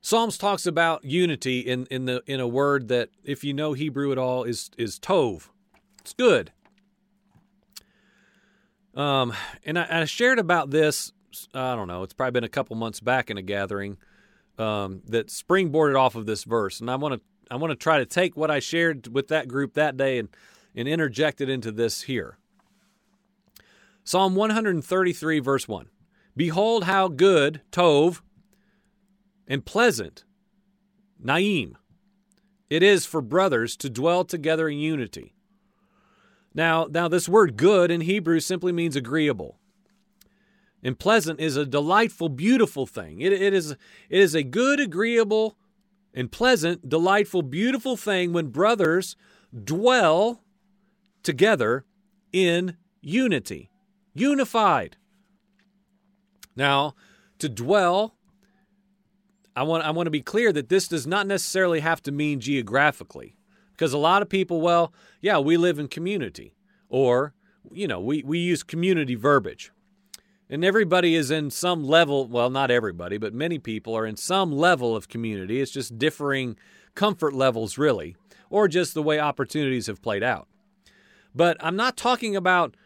Psalms 0.00 0.38
talks 0.38 0.66
about 0.66 1.04
unity 1.04 1.60
in, 1.60 1.86
in 1.86 2.04
the 2.04 2.22
in 2.26 2.38
a 2.38 2.46
word 2.46 2.88
that, 2.88 3.10
if 3.24 3.42
you 3.42 3.52
know 3.52 3.72
Hebrew 3.72 4.12
at 4.12 4.18
all, 4.18 4.44
is 4.44 4.70
is 4.78 5.00
tov. 5.00 5.48
It's 6.00 6.12
good. 6.12 6.52
Um, 8.94 9.34
and 9.64 9.78
I, 9.78 10.02
I 10.02 10.04
shared 10.04 10.38
about 10.38 10.70
this. 10.70 11.12
I 11.52 11.74
don't 11.74 11.88
know. 11.88 12.02
It's 12.02 12.14
probably 12.14 12.30
been 12.30 12.44
a 12.44 12.48
couple 12.48 12.76
months 12.76 13.00
back 13.00 13.30
in 13.30 13.36
a 13.36 13.42
gathering 13.42 13.98
um, 14.58 15.02
that 15.08 15.26
springboarded 15.26 15.98
off 15.98 16.14
of 16.14 16.24
this 16.24 16.44
verse, 16.44 16.80
and 16.80 16.90
I 16.90 16.96
want 16.96 17.14
to 17.14 17.20
I 17.50 17.56
want 17.56 17.72
to 17.72 17.76
try 17.76 17.98
to 17.98 18.06
take 18.06 18.36
what 18.36 18.50
I 18.50 18.60
shared 18.60 19.08
with 19.08 19.28
that 19.28 19.48
group 19.48 19.74
that 19.74 19.96
day 19.96 20.18
and 20.18 20.28
and 20.74 20.86
interject 20.86 21.40
it 21.40 21.48
into 21.48 21.72
this 21.72 22.02
here. 22.02 22.38
Psalm 24.06 24.36
133, 24.36 25.40
verse 25.40 25.66
1. 25.66 25.88
Behold 26.36 26.84
how 26.84 27.08
good, 27.08 27.60
Tov, 27.72 28.20
and 29.48 29.66
pleasant, 29.66 30.24
Naim, 31.18 31.76
it 32.70 32.84
is 32.84 33.04
for 33.04 33.20
brothers 33.20 33.76
to 33.78 33.90
dwell 33.90 34.24
together 34.24 34.68
in 34.68 34.78
unity. 34.78 35.34
Now, 36.54 36.86
now 36.88 37.08
this 37.08 37.28
word 37.28 37.56
good 37.56 37.90
in 37.90 38.02
Hebrew 38.02 38.38
simply 38.38 38.70
means 38.70 38.94
agreeable. 38.94 39.58
And 40.84 40.96
pleasant 40.96 41.40
is 41.40 41.56
a 41.56 41.66
delightful, 41.66 42.28
beautiful 42.28 42.86
thing. 42.86 43.20
It, 43.20 43.32
it, 43.32 43.52
is, 43.52 43.72
it 43.72 43.78
is 44.08 44.36
a 44.36 44.44
good, 44.44 44.78
agreeable, 44.78 45.58
and 46.14 46.30
pleasant, 46.30 46.88
delightful, 46.88 47.42
beautiful 47.42 47.96
thing 47.96 48.32
when 48.32 48.48
brothers 48.48 49.16
dwell 49.64 50.44
together 51.24 51.84
in 52.32 52.76
unity, 53.00 53.68
unified. 54.18 54.96
Now, 56.56 56.94
to 57.38 57.48
dwell 57.48 58.16
I 59.56 59.62
want 59.62 59.84
I 59.84 59.90
want 59.90 60.06
to 60.06 60.10
be 60.10 60.20
clear 60.20 60.52
that 60.52 60.68
this 60.68 60.86
does 60.86 61.06
not 61.06 61.26
necessarily 61.26 61.80
have 61.80 62.02
to 62.02 62.12
mean 62.12 62.40
geographically. 62.40 63.36
Because 63.72 63.92
a 63.92 63.98
lot 63.98 64.22
of 64.22 64.28
people, 64.28 64.60
well, 64.60 64.92
yeah, 65.20 65.38
we 65.38 65.56
live 65.56 65.78
in 65.78 65.88
community. 65.88 66.54
Or, 66.88 67.34
you 67.70 67.88
know, 67.88 68.00
we, 68.00 68.22
we 68.22 68.38
use 68.38 68.62
community 68.62 69.14
verbiage. 69.14 69.70
And 70.48 70.64
everybody 70.64 71.14
is 71.14 71.30
in 71.30 71.50
some 71.50 71.84
level, 71.84 72.26
well, 72.28 72.48
not 72.48 72.70
everybody, 72.70 73.18
but 73.18 73.34
many 73.34 73.58
people 73.58 73.94
are 73.96 74.06
in 74.06 74.16
some 74.16 74.52
level 74.52 74.94
of 74.94 75.08
community. 75.08 75.60
It's 75.60 75.72
just 75.72 75.98
differing 75.98 76.56
comfort 76.94 77.34
levels, 77.34 77.76
really, 77.76 78.16
or 78.48 78.68
just 78.68 78.94
the 78.94 79.02
way 79.02 79.18
opportunities 79.18 79.88
have 79.88 80.00
played 80.00 80.22
out. 80.22 80.48
But 81.34 81.56
I'm 81.60 81.76
not 81.76 81.96
talking 81.96 82.36
about 82.36 82.76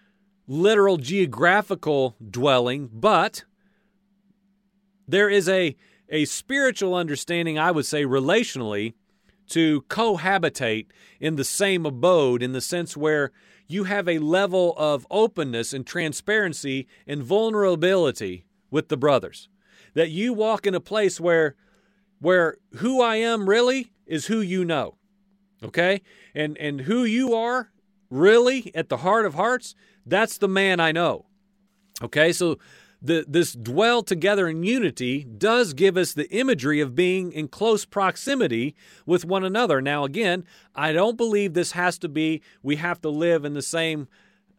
literal 0.47 0.97
geographical 0.97 2.17
dwelling, 2.31 2.91
but 2.93 3.45
there 5.07 5.29
is 5.29 5.49
a, 5.49 5.77
a 6.09 6.25
spiritual 6.25 6.95
understanding, 6.95 7.59
I 7.59 7.71
would 7.71 7.87
say, 7.87 8.05
relationally, 8.05 8.95
to 9.51 9.83
cohabitate 9.83 10.87
in 11.19 11.37
the 11.37 11.45
same 11.45 11.85
abode 11.85 12.43
in 12.43 12.53
the 12.53 12.61
sense 12.61 12.97
where 12.97 13.33
you 13.67 13.85
have 13.85 14.09
a 14.09 14.19
level 14.19 14.75
of 14.77 15.07
openness 15.11 15.73
and 15.73 15.87
transparency 15.87 16.89
and 17.07 17.23
vulnerability 17.23 18.45
with 18.71 18.89
the 18.89 18.97
brothers. 18.97 19.49
That 19.95 20.11
you 20.11 20.33
walk 20.33 20.67
in 20.67 20.75
a 20.75 20.81
place 20.81 21.21
where 21.21 21.57
where 22.21 22.57
who 22.77 23.01
I 23.01 23.17
am 23.17 23.49
really 23.49 23.93
is 24.07 24.27
who 24.27 24.41
you 24.41 24.65
know. 24.65 24.97
Okay? 25.63 26.03
And 26.35 26.57
and 26.59 26.83
who 26.83 27.05
you 27.05 27.35
are 27.35 27.71
really 28.11 28.71
at 28.75 28.89
the 28.89 28.99
heart 28.99 29.25
of 29.27 29.35
hearts, 29.35 29.75
that's 30.11 30.39
the 30.39 30.49
man 30.49 30.81
I 30.81 30.93
know. 30.93 31.27
Okay? 32.03 32.33
So 32.33 32.59
the, 33.03 33.25
this 33.27 33.53
dwell 33.53 34.03
together 34.03 34.49
in 34.49 34.63
unity 34.63 35.25
does 35.25 35.73
give 35.73 35.97
us 35.97 36.13
the 36.13 36.31
imagery 36.31 36.81
of 36.81 36.95
being 36.95 37.33
in 37.33 37.49
close 37.49 37.85
proximity 37.85 38.75
with 39.07 39.25
one 39.25 39.45
another. 39.45 39.81
Now, 39.81 40.05
again, 40.05 40.45
I 40.75 40.93
don't 40.93 41.17
believe 41.17 41.55
this 41.55 41.73
has 41.73 41.99
to 41.99 42.09
be 42.09 42.43
we 42.63 42.77
have 42.77 43.01
to 43.03 43.09
live 43.09 43.45
in 43.45 43.55
the 43.55 43.63
same 43.63 44.09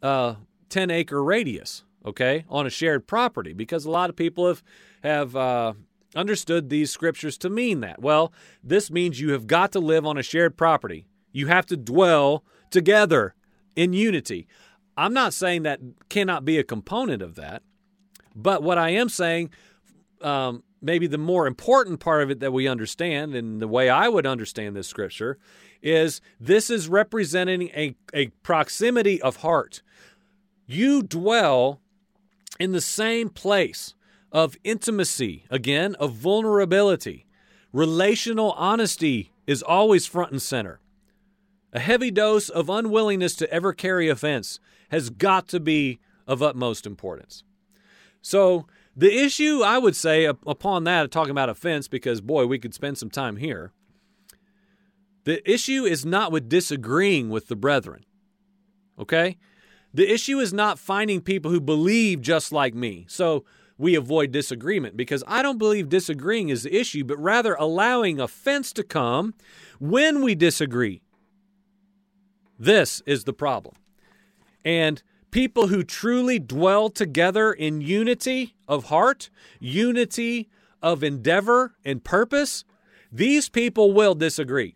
uh, 0.01 0.35
10 0.69 0.89
acre 0.89 1.23
radius, 1.23 1.83
okay, 2.05 2.45
on 2.49 2.65
a 2.65 2.69
shared 2.69 3.05
property, 3.05 3.53
because 3.53 3.85
a 3.85 3.91
lot 3.91 4.09
of 4.09 4.15
people 4.15 4.47
have, 4.47 4.63
have 5.03 5.35
uh, 5.35 5.73
understood 6.15 6.69
these 6.69 6.89
scriptures 6.89 7.37
to 7.39 7.49
mean 7.49 7.81
that. 7.81 8.01
Well, 8.01 8.33
this 8.63 8.89
means 8.89 9.19
you 9.19 9.31
have 9.33 9.45
got 9.45 9.71
to 9.73 9.79
live 9.79 10.05
on 10.05 10.17
a 10.17 10.23
shared 10.23 10.57
property, 10.57 11.05
you 11.31 11.47
have 11.47 11.65
to 11.67 11.77
dwell 11.77 12.43
together 12.71 13.35
in 13.75 13.93
unity. 13.93 14.47
I'm 15.01 15.13
not 15.13 15.33
saying 15.33 15.63
that 15.63 15.79
cannot 16.09 16.45
be 16.45 16.59
a 16.59 16.63
component 16.63 17.23
of 17.23 17.33
that. 17.33 17.63
But 18.35 18.61
what 18.61 18.77
I 18.77 18.89
am 18.89 19.09
saying, 19.09 19.49
um, 20.21 20.63
maybe 20.79 21.07
the 21.07 21.17
more 21.17 21.47
important 21.47 21.99
part 21.99 22.21
of 22.21 22.29
it 22.29 22.39
that 22.39 22.53
we 22.53 22.67
understand, 22.67 23.33
and 23.33 23.59
the 23.59 23.67
way 23.67 23.89
I 23.89 24.07
would 24.07 24.27
understand 24.27 24.75
this 24.75 24.87
scripture, 24.87 25.39
is 25.81 26.21
this 26.39 26.69
is 26.69 26.87
representing 26.87 27.69
a, 27.69 27.95
a 28.13 28.27
proximity 28.43 29.19
of 29.21 29.37
heart. 29.37 29.81
You 30.67 31.01
dwell 31.01 31.81
in 32.59 32.71
the 32.71 32.79
same 32.79 33.29
place 33.29 33.95
of 34.31 34.55
intimacy, 34.63 35.45
again, 35.49 35.95
of 35.95 36.13
vulnerability. 36.13 37.25
Relational 37.73 38.51
honesty 38.51 39.31
is 39.47 39.63
always 39.63 40.05
front 40.05 40.31
and 40.31 40.41
center. 40.41 40.79
A 41.73 41.79
heavy 41.79 42.11
dose 42.11 42.49
of 42.49 42.69
unwillingness 42.69 43.35
to 43.37 43.51
ever 43.51 43.73
carry 43.73 44.09
offense 44.09 44.59
has 44.89 45.09
got 45.09 45.47
to 45.49 45.59
be 45.59 45.99
of 46.27 46.43
utmost 46.43 46.85
importance. 46.85 47.43
So 48.21 48.67
the 48.95 49.23
issue, 49.23 49.61
I 49.63 49.77
would 49.77 49.95
say, 49.95 50.25
upon 50.25 50.83
that, 50.83 51.11
talking 51.11 51.31
about 51.31 51.49
offense, 51.49 51.87
because 51.87 52.21
boy, 52.21 52.45
we 52.45 52.59
could 52.59 52.73
spend 52.73 52.97
some 52.97 53.09
time 53.09 53.37
here. 53.37 53.71
The 55.23 55.49
issue 55.49 55.85
is 55.85 56.05
not 56.05 56.31
with 56.31 56.49
disagreeing 56.49 57.29
with 57.29 57.47
the 57.47 57.55
brethren. 57.55 58.05
Okay? 58.99 59.37
The 59.93 60.11
issue 60.11 60.39
is 60.39 60.53
not 60.53 60.79
finding 60.79 61.21
people 61.21 61.51
who 61.51 61.61
believe 61.61 62.21
just 62.21 62.51
like 62.51 62.73
me. 62.73 63.05
So 63.07 63.45
we 63.77 63.95
avoid 63.95 64.31
disagreement 64.31 64.95
because 64.95 65.23
I 65.25 65.41
don't 65.41 65.57
believe 65.57 65.89
disagreeing 65.89 66.49
is 66.49 66.63
the 66.63 66.75
issue, 66.75 67.03
but 67.03 67.17
rather 67.17 67.55
allowing 67.55 68.19
offense 68.19 68.73
to 68.73 68.83
come 68.83 69.33
when 69.79 70.21
we 70.21 70.35
disagree. 70.35 71.01
This 72.61 73.01
is 73.07 73.23
the 73.23 73.33
problem. 73.33 73.73
And 74.63 75.01
people 75.31 75.69
who 75.69 75.83
truly 75.83 76.37
dwell 76.37 76.89
together 76.89 77.51
in 77.51 77.81
unity 77.81 78.53
of 78.67 78.85
heart, 78.85 79.31
unity 79.59 80.47
of 80.79 81.03
endeavor 81.03 81.73
and 81.83 82.03
purpose, 82.03 82.63
these 83.11 83.49
people 83.49 83.93
will 83.93 84.13
disagree. 84.13 84.75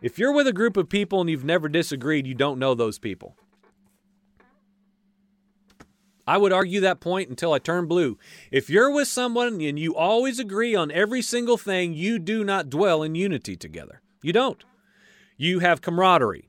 If 0.00 0.18
you're 0.18 0.32
with 0.32 0.46
a 0.46 0.54
group 0.54 0.78
of 0.78 0.88
people 0.88 1.20
and 1.20 1.28
you've 1.28 1.44
never 1.44 1.68
disagreed, 1.68 2.26
you 2.26 2.32
don't 2.32 2.58
know 2.58 2.74
those 2.74 2.98
people. 2.98 3.36
I 6.26 6.38
would 6.38 6.52
argue 6.52 6.80
that 6.80 7.00
point 7.00 7.28
until 7.28 7.52
I 7.52 7.58
turn 7.58 7.84
blue. 7.86 8.16
If 8.50 8.70
you're 8.70 8.90
with 8.90 9.06
someone 9.06 9.60
and 9.60 9.78
you 9.78 9.94
always 9.94 10.38
agree 10.38 10.74
on 10.74 10.90
every 10.90 11.20
single 11.20 11.58
thing, 11.58 11.92
you 11.92 12.18
do 12.18 12.42
not 12.42 12.70
dwell 12.70 13.02
in 13.02 13.14
unity 13.14 13.54
together. 13.54 14.00
You 14.22 14.32
don't. 14.32 14.64
You 15.36 15.58
have 15.58 15.82
camaraderie 15.82 16.48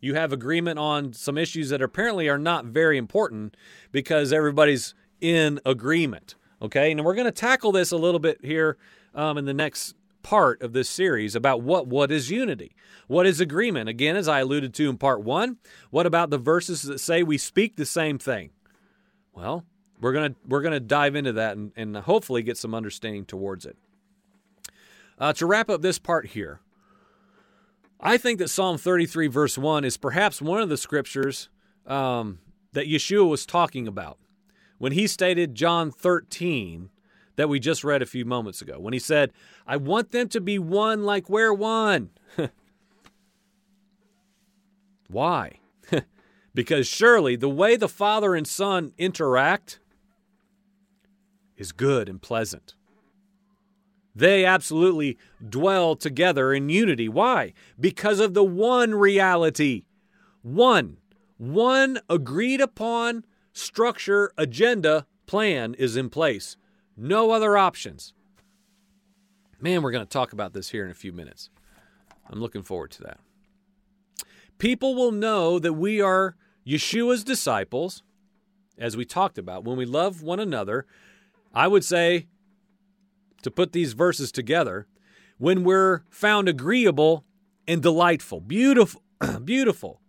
you 0.00 0.14
have 0.14 0.32
agreement 0.32 0.78
on 0.78 1.12
some 1.12 1.36
issues 1.36 1.68
that 1.70 1.82
apparently 1.82 2.28
are 2.28 2.38
not 2.38 2.66
very 2.66 2.96
important 2.96 3.56
because 3.92 4.32
everybody's 4.32 4.94
in 5.20 5.60
agreement. 5.64 6.34
Okay, 6.62 6.90
and 6.90 7.04
we're 7.04 7.14
going 7.14 7.26
to 7.26 7.32
tackle 7.32 7.72
this 7.72 7.90
a 7.90 7.96
little 7.96 8.20
bit 8.20 8.38
here 8.42 8.76
um, 9.14 9.38
in 9.38 9.44
the 9.44 9.54
next 9.54 9.94
part 10.22 10.60
of 10.62 10.72
this 10.72 10.88
series 10.88 11.34
about 11.34 11.62
what 11.62 11.86
what 11.86 12.10
is 12.10 12.30
unity? 12.30 12.74
What 13.06 13.26
is 13.26 13.40
agreement? 13.40 13.88
Again 13.88 14.16
as 14.16 14.28
i 14.28 14.40
alluded 14.40 14.74
to 14.74 14.90
in 14.90 14.98
part 14.98 15.22
one 15.22 15.56
what 15.90 16.04
about 16.04 16.28
the 16.28 16.38
verses 16.38 16.82
that 16.82 17.00
say 17.00 17.22
we 17.22 17.38
speak 17.38 17.76
the 17.76 17.86
same 17.86 18.18
thing? 18.18 18.50
Well 19.32 19.64
we're 20.00 20.12
gonna 20.12 20.34
we're 20.46 20.62
gonna 20.62 20.80
dive 20.80 21.16
into 21.16 21.32
that 21.32 21.56
and, 21.56 21.72
and 21.76 21.96
hopefully 21.96 22.42
get 22.42 22.58
some 22.58 22.74
understanding 22.74 23.24
towards 23.24 23.64
it. 23.64 23.76
Uh, 25.18 25.32
to 25.32 25.46
wrap 25.46 25.70
up 25.70 25.82
this 25.82 25.98
part 25.98 26.26
here 26.26 26.60
I 28.02 28.16
think 28.16 28.38
that 28.38 28.48
Psalm 28.48 28.78
33, 28.78 29.26
verse 29.26 29.58
1, 29.58 29.84
is 29.84 29.96
perhaps 29.96 30.40
one 30.40 30.62
of 30.62 30.68
the 30.68 30.76
scriptures 30.76 31.48
um, 31.86 32.38
that 32.72 32.86
Yeshua 32.86 33.28
was 33.28 33.44
talking 33.44 33.86
about 33.86 34.18
when 34.78 34.92
he 34.92 35.06
stated 35.06 35.54
John 35.54 35.90
13 35.90 36.88
that 37.36 37.48
we 37.48 37.60
just 37.60 37.84
read 37.84 38.02
a 38.02 38.06
few 38.06 38.24
moments 38.24 38.62
ago, 38.62 38.78
when 38.80 38.92
he 38.92 38.98
said, 38.98 39.32
I 39.66 39.76
want 39.76 40.10
them 40.10 40.28
to 40.28 40.40
be 40.40 40.58
one 40.58 41.04
like 41.04 41.28
we're 41.28 41.52
one. 41.52 42.10
Why? 45.08 45.60
because 46.54 46.86
surely 46.86 47.36
the 47.36 47.48
way 47.48 47.76
the 47.76 47.88
Father 47.88 48.34
and 48.34 48.46
Son 48.46 48.92
interact 48.96 49.80
is 51.56 51.72
good 51.72 52.08
and 52.08 52.20
pleasant. 52.20 52.74
They 54.14 54.44
absolutely 54.44 55.18
dwell 55.46 55.96
together 55.96 56.52
in 56.52 56.68
unity. 56.68 57.08
Why? 57.08 57.52
Because 57.78 58.20
of 58.20 58.34
the 58.34 58.44
one 58.44 58.94
reality. 58.94 59.84
One. 60.42 60.96
One 61.38 62.00
agreed 62.08 62.60
upon 62.60 63.24
structure, 63.52 64.32
agenda, 64.36 65.06
plan 65.26 65.74
is 65.74 65.96
in 65.96 66.10
place. 66.10 66.56
No 66.96 67.30
other 67.30 67.56
options. 67.56 68.12
Man, 69.60 69.82
we're 69.82 69.92
going 69.92 70.04
to 70.04 70.10
talk 70.10 70.32
about 70.32 70.52
this 70.52 70.70
here 70.70 70.84
in 70.84 70.90
a 70.90 70.94
few 70.94 71.12
minutes. 71.12 71.50
I'm 72.28 72.40
looking 72.40 72.62
forward 72.62 72.90
to 72.92 73.02
that. 73.02 73.20
People 74.58 74.94
will 74.94 75.12
know 75.12 75.58
that 75.58 75.74
we 75.74 76.00
are 76.00 76.36
Yeshua's 76.66 77.24
disciples, 77.24 78.02
as 78.78 78.96
we 78.96 79.04
talked 79.04 79.38
about. 79.38 79.64
When 79.64 79.76
we 79.76 79.86
love 79.86 80.22
one 80.22 80.40
another, 80.40 80.86
I 81.54 81.68
would 81.68 81.84
say 81.84 82.26
to 83.42 83.50
put 83.50 83.72
these 83.72 83.92
verses 83.92 84.32
together 84.32 84.86
when 85.38 85.64
we're 85.64 86.02
found 86.10 86.48
agreeable 86.48 87.24
and 87.66 87.82
delightful, 87.82 88.40
beautiful, 88.40 89.02
beautiful, 89.44 90.00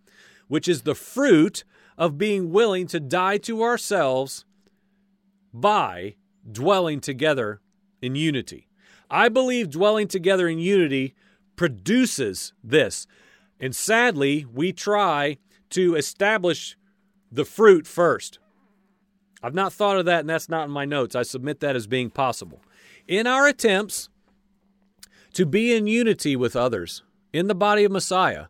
which 0.48 0.68
is 0.68 0.82
the 0.82 0.96
fruit 0.96 1.64
of 1.98 2.18
being 2.18 2.52
willing 2.52 2.88
to 2.88 3.00
die 3.00 3.38
to 3.38 3.64
ourselves 3.64 4.46
by 5.54 6.16
dwelling 6.50 7.00
together 7.00 7.62
in 8.02 8.16
unity. 8.16 8.68
I 9.10 9.30
believe 9.30 9.70
dwelling 9.70 10.08
together 10.08 10.48
in 10.48 10.60
unity 10.60 11.16
produces 11.56 12.54
this. 12.64 13.08
And 13.60 13.76
sadly, 13.76 14.46
we 14.52 14.74
try 14.74 15.38
to 15.72 15.96
establish 15.96 16.76
the 17.32 17.46
fruit 17.46 17.86
first. 17.86 18.40
I've 19.44 19.54
not 19.54 19.74
thought 19.74 19.98
of 19.98 20.06
that, 20.06 20.22
and 20.22 20.30
that's 20.30 20.50
not 20.50 20.66
in 20.66 20.72
my 20.72 20.86
notes. 20.86 21.16
I 21.16 21.24
submit 21.24 21.60
that 21.62 21.76
as 21.76 21.88
being 21.88 22.10
possible 22.10 22.62
in 23.08 23.28
our 23.28 23.48
attempts 23.48 24.10
to 25.34 25.46
be 25.46 25.74
in 25.74 25.88
unity 25.88 26.36
with 26.36 26.56
others 26.56 27.04
in 27.34 27.48
the 27.48 27.56
body 27.56 27.84
of 27.84 27.92
Messiah, 27.92 28.46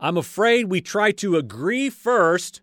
I'm 0.00 0.16
afraid 0.16 0.66
we 0.66 0.80
try 0.80 1.12
to 1.12 1.36
agree 1.36 1.90
first 1.90 2.60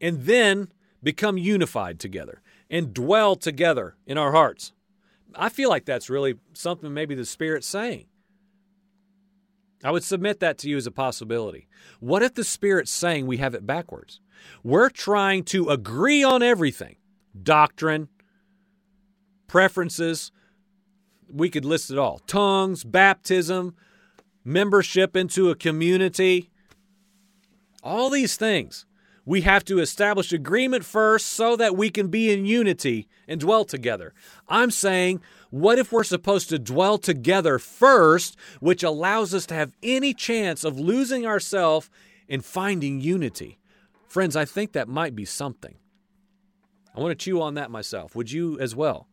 and 0.00 0.22
then 0.22 0.68
become 1.02 1.36
unified 1.36 1.98
together 1.98 2.40
and 2.70 2.94
dwell 2.94 3.36
together 3.36 3.96
in 4.06 4.18
our 4.18 4.32
hearts. 4.32 4.72
I 5.34 5.48
feel 5.48 5.68
like 5.68 5.84
that's 5.84 6.10
really 6.10 6.36
something 6.54 6.92
maybe 6.92 7.14
the 7.14 7.24
Spirit's 7.24 7.66
saying. 7.66 8.06
I 9.84 9.90
would 9.90 10.02
submit 10.02 10.40
that 10.40 10.58
to 10.58 10.68
you 10.68 10.76
as 10.76 10.86
a 10.86 10.90
possibility. 10.90 11.68
What 12.00 12.22
if 12.22 12.34
the 12.34 12.44
Spirit's 12.44 12.90
saying 12.90 13.26
we 13.26 13.36
have 13.36 13.54
it 13.54 13.66
backwards? 13.66 14.20
We're 14.64 14.90
trying 14.90 15.44
to 15.44 15.68
agree 15.68 16.24
on 16.24 16.42
everything 16.42 16.96
doctrine, 17.40 18.08
preferences, 19.46 20.32
we 21.30 21.50
could 21.50 21.64
list 21.64 21.90
it 21.90 21.98
all 21.98 22.18
tongues, 22.20 22.84
baptism, 22.84 23.74
membership 24.44 25.14
into 25.16 25.50
a 25.50 25.54
community, 25.54 26.50
all 27.82 28.10
these 28.10 28.36
things. 28.36 28.86
we 29.28 29.42
have 29.42 29.62
to 29.62 29.78
establish 29.78 30.32
agreement 30.32 30.86
first 30.86 31.26
so 31.28 31.54
that 31.54 31.76
we 31.76 31.90
can 31.90 32.08
be 32.08 32.32
in 32.32 32.46
unity 32.46 33.06
and 33.28 33.38
dwell 33.38 33.62
together. 33.62 34.14
I'm 34.48 34.70
saying, 34.70 35.20
what 35.50 35.78
if 35.78 35.92
we're 35.92 36.02
supposed 36.02 36.48
to 36.48 36.58
dwell 36.58 36.96
together 36.96 37.58
first, 37.58 38.38
which 38.60 38.82
allows 38.82 39.34
us 39.34 39.44
to 39.46 39.54
have 39.54 39.74
any 39.82 40.14
chance 40.14 40.64
of 40.64 40.80
losing 40.80 41.26
ourselves 41.26 41.90
and 42.26 42.42
finding 42.42 43.02
unity? 43.02 43.58
Friends, 44.06 44.34
I 44.34 44.46
think 44.46 44.72
that 44.72 44.88
might 44.88 45.14
be 45.14 45.26
something. 45.26 45.74
I 46.96 47.00
want 47.00 47.10
to 47.10 47.22
chew 47.22 47.42
on 47.42 47.52
that 47.52 47.70
myself. 47.70 48.16
Would 48.16 48.32
you 48.32 48.58
as 48.58 48.74
well? 48.74 49.08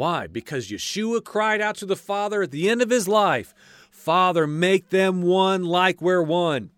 Why? 0.00 0.28
Because 0.28 0.70
Yeshua 0.70 1.22
cried 1.22 1.60
out 1.60 1.76
to 1.76 1.84
the 1.84 1.94
Father 1.94 2.40
at 2.40 2.52
the 2.52 2.70
end 2.70 2.80
of 2.80 2.88
his 2.88 3.06
life 3.06 3.54
Father, 3.90 4.46
make 4.46 4.88
them 4.88 5.20
one 5.20 5.62
like 5.62 6.00
we're 6.00 6.22
one. 6.22 6.70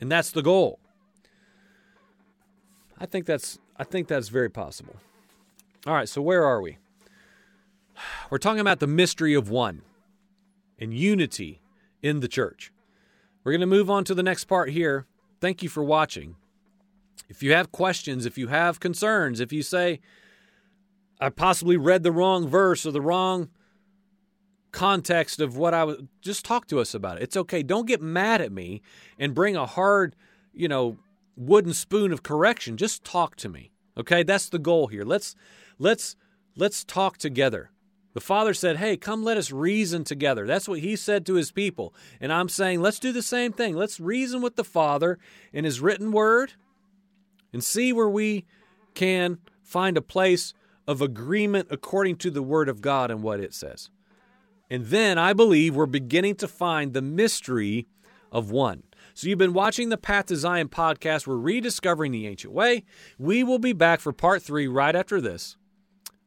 And 0.00 0.12
that's 0.12 0.30
the 0.30 0.40
goal. 0.40 0.78
I 3.00 3.06
think 3.06 3.26
that's 3.26 3.58
I 3.76 3.82
think 3.82 4.06
that's 4.06 4.28
very 4.28 4.48
possible. 4.48 4.94
All 5.88 5.94
right, 5.94 6.08
so 6.08 6.22
where 6.22 6.44
are 6.44 6.62
we? 6.62 6.78
We're 8.30 8.38
talking 8.38 8.60
about 8.60 8.78
the 8.78 8.86
mystery 8.86 9.34
of 9.34 9.50
one 9.50 9.82
and 10.78 10.94
unity 10.94 11.60
in 12.00 12.20
the 12.20 12.28
church. 12.28 12.72
We're 13.42 13.50
going 13.50 13.60
to 13.60 13.66
move 13.66 13.90
on 13.90 14.04
to 14.04 14.14
the 14.14 14.22
next 14.22 14.44
part 14.44 14.70
here. 14.70 15.04
Thank 15.40 15.64
you 15.64 15.68
for 15.68 15.82
watching. 15.82 16.36
If 17.28 17.42
you 17.42 17.54
have 17.54 17.72
questions, 17.72 18.24
if 18.24 18.38
you 18.38 18.46
have 18.46 18.78
concerns, 18.78 19.40
if 19.40 19.52
you 19.52 19.64
say, 19.64 19.98
I 21.20 21.28
possibly 21.28 21.76
read 21.76 22.02
the 22.02 22.12
wrong 22.12 22.48
verse 22.48 22.86
or 22.86 22.92
the 22.92 23.00
wrong 23.00 23.50
context 24.72 25.40
of 25.40 25.56
what 25.56 25.74
I 25.74 25.84
was, 25.84 25.98
just 26.22 26.44
talk 26.44 26.66
to 26.68 26.80
us 26.80 26.94
about 26.94 27.18
it. 27.18 27.24
It's 27.24 27.36
okay. 27.36 27.62
Don't 27.62 27.86
get 27.86 28.00
mad 28.00 28.40
at 28.40 28.52
me 28.52 28.82
and 29.18 29.34
bring 29.34 29.56
a 29.56 29.66
hard, 29.66 30.16
you 30.54 30.68
know, 30.68 30.96
wooden 31.36 31.74
spoon 31.74 32.12
of 32.12 32.22
correction. 32.22 32.76
Just 32.76 33.04
talk 33.04 33.36
to 33.36 33.48
me. 33.48 33.70
Okay? 33.96 34.22
That's 34.22 34.48
the 34.48 34.58
goal 34.58 34.86
here. 34.86 35.04
Let's 35.04 35.34
let's 35.78 36.16
let's 36.56 36.84
talk 36.84 37.18
together. 37.18 37.70
The 38.12 38.20
father 38.20 38.54
said, 38.54 38.78
"Hey, 38.78 38.96
come 38.96 39.22
let 39.22 39.36
us 39.36 39.52
reason 39.52 40.04
together." 40.04 40.46
That's 40.46 40.68
what 40.68 40.80
he 40.80 40.96
said 40.96 41.24
to 41.26 41.34
his 41.34 41.52
people. 41.52 41.94
And 42.20 42.32
I'm 42.32 42.48
saying, 42.48 42.80
let's 42.80 42.98
do 42.98 43.12
the 43.12 43.22
same 43.22 43.52
thing. 43.52 43.76
Let's 43.76 44.00
reason 44.00 44.42
with 44.42 44.56
the 44.56 44.64
father 44.64 45.18
in 45.52 45.64
his 45.64 45.80
written 45.80 46.10
word 46.10 46.54
and 47.52 47.62
see 47.62 47.92
where 47.92 48.08
we 48.08 48.46
can 48.94 49.38
find 49.62 49.96
a 49.96 50.02
place 50.02 50.54
of 50.86 51.00
agreement 51.00 51.68
according 51.70 52.16
to 52.16 52.30
the 52.30 52.42
word 52.42 52.68
of 52.68 52.80
God 52.80 53.10
and 53.10 53.22
what 53.22 53.40
it 53.40 53.54
says. 53.54 53.90
And 54.70 54.86
then 54.86 55.18
I 55.18 55.32
believe 55.32 55.74
we're 55.74 55.86
beginning 55.86 56.36
to 56.36 56.48
find 56.48 56.92
the 56.92 57.02
mystery 57.02 57.88
of 58.30 58.50
one. 58.50 58.84
So 59.14 59.28
you've 59.28 59.38
been 59.38 59.52
watching 59.52 59.88
the 59.88 59.98
Path 59.98 60.26
to 60.26 60.36
Zion 60.36 60.68
podcast. 60.68 61.26
We're 61.26 61.36
rediscovering 61.36 62.12
the 62.12 62.26
ancient 62.26 62.52
way. 62.52 62.84
We 63.18 63.42
will 63.42 63.58
be 63.58 63.72
back 63.72 64.00
for 64.00 64.12
part 64.12 64.42
three 64.42 64.68
right 64.68 64.94
after 64.94 65.20
this. 65.20 65.56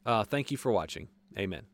Uh, 0.06 0.24
thank 0.24 0.52
you 0.52 0.58
for 0.58 0.72
watching. 0.72 1.08
Amen. 1.38 1.73